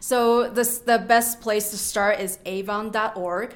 So 0.00 0.48
this, 0.48 0.78
the 0.78 0.98
best 0.98 1.42
place 1.42 1.68
to 1.72 1.76
start 1.76 2.18
is 2.18 2.38
avon.org. 2.46 3.54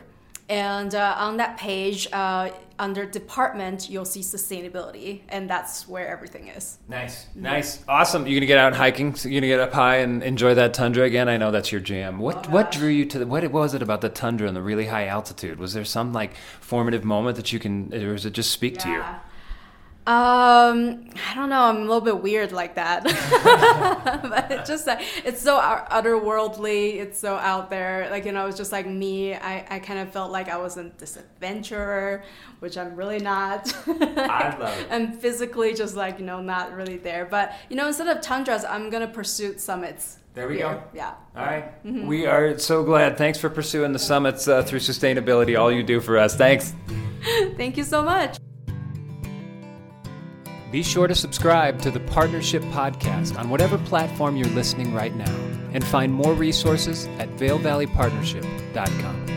And 0.51 0.97
uh, 0.97 1.15
on 1.17 1.37
that 1.37 1.57
page, 1.59 2.09
uh, 2.13 2.51
under 2.81 3.07
department, 3.07 3.89
you'll 3.89 4.05
see 4.05 4.19
sustainability, 4.19 5.21
and 5.29 5.49
that's 5.49 5.87
where 5.87 6.09
everything 6.09 6.49
is. 6.49 6.79
Nice, 6.89 7.27
nice, 7.37 7.85
awesome. 7.87 8.27
You're 8.27 8.41
gonna 8.41 8.47
get 8.47 8.59
out 8.59 8.75
hiking. 8.75 9.15
So 9.15 9.29
you're 9.29 9.41
gonna 9.41 9.53
get 9.53 9.61
up 9.61 9.73
high 9.73 9.99
and 9.99 10.25
enjoy 10.25 10.55
that 10.55 10.75
tundra 10.75 11.05
again. 11.05 11.29
I 11.29 11.37
know 11.37 11.53
that's 11.53 11.71
your 11.71 11.81
jam. 11.81 12.19
What 12.19 12.49
oh, 12.49 12.51
what 12.51 12.73
drew 12.73 12.89
you 12.89 13.05
to 13.07 13.21
the, 13.21 13.27
what 13.29 13.49
was 13.53 13.75
it 13.75 13.83
about 13.83 14.01
the 14.01 14.09
tundra 14.09 14.49
and 14.49 14.57
the 14.57 14.63
really 14.63 14.87
high 14.87 15.07
altitude? 15.07 15.61
Was 15.61 15.73
there 15.73 15.85
some 15.85 16.13
like 16.13 16.35
formative 16.61 17.05
moment 17.05 17.37
that 17.37 17.53
you 17.53 17.61
can, 17.61 17.95
or 17.95 18.15
does 18.15 18.27
it 18.27 18.33
just 18.33 18.51
speak 18.51 18.75
yeah. 18.75 18.83
to 18.83 18.89
you? 18.91 19.05
Um, 20.11 21.05
I 21.31 21.37
don't 21.37 21.51
know. 21.51 21.63
I'm 21.63 21.77
a 21.77 21.81
little 21.83 22.01
bit 22.01 22.21
weird 22.21 22.51
like 22.51 22.75
that, 22.75 23.05
but 24.25 24.51
it's 24.51 24.69
just 24.69 24.85
like 24.85 25.03
it's 25.25 25.41
so 25.41 25.61
otherworldly. 25.61 26.97
It's 26.97 27.17
so 27.17 27.37
out 27.37 27.71
there. 27.71 28.09
Like 28.11 28.25
you 28.25 28.33
know, 28.33 28.47
it's 28.47 28.57
just 28.57 28.73
like 28.73 28.89
me. 28.89 29.35
I, 29.35 29.65
I 29.71 29.79
kind 29.79 30.01
of 30.01 30.11
felt 30.11 30.33
like 30.33 30.49
I 30.49 30.57
was 30.57 30.77
in 30.77 30.91
this 30.99 31.17
adventurer, 31.17 32.25
which 32.59 32.77
I'm 32.77 32.97
really 32.97 33.21
not. 33.21 33.73
I 33.87 34.57
love 34.59 34.79
it. 34.81 34.89
And 34.91 35.15
physically, 35.15 35.75
just 35.75 35.95
like 35.95 36.19
you 36.19 36.25
know, 36.25 36.41
not 36.41 36.75
really 36.75 36.97
there. 36.97 37.25
But 37.25 37.55
you 37.69 37.77
know, 37.77 37.87
instead 37.87 38.09
of 38.09 38.21
tundras, 38.21 38.65
I'm 38.65 38.91
gonna 38.91 39.07
pursue 39.07 39.59
summits. 39.59 40.17
There 40.35 40.49
we 40.49 40.57
here. 40.57 40.65
go. 40.65 40.83
Yeah. 40.93 41.15
All 41.37 41.45
right. 41.47 41.85
mm-hmm. 41.85 42.09
We 42.09 42.27
are 42.27 42.59
so 42.59 42.83
glad. 42.83 43.17
Thanks 43.17 43.39
for 43.39 43.49
pursuing 43.49 43.93
the 43.93 44.01
summits 44.01 44.49
uh, 44.49 44.65
through 44.65 44.81
sustainability. 44.81 45.57
All 45.57 45.71
you 45.71 45.85
do 45.85 46.01
for 46.01 46.19
us. 46.19 46.35
Thanks. 46.35 46.75
Thank 47.57 47.77
you 47.77 47.85
so 47.85 48.03
much. 48.03 48.39
Be 50.71 50.83
sure 50.83 51.07
to 51.09 51.15
subscribe 51.15 51.81
to 51.83 51.91
the 51.91 52.01
Partnership 52.01 52.63
Podcast 52.65 53.39
on 53.39 53.51
whatever 53.51 53.77
platform 53.79 54.37
you're 54.37 54.49
listening 54.49 54.95
right 54.95 55.15
now 55.15 55.35
and 55.73 55.85
find 55.85 56.13
more 56.13 56.35
resources 56.35 57.07
at 57.19 57.29
VailValleyPartnership.com. 57.37 59.30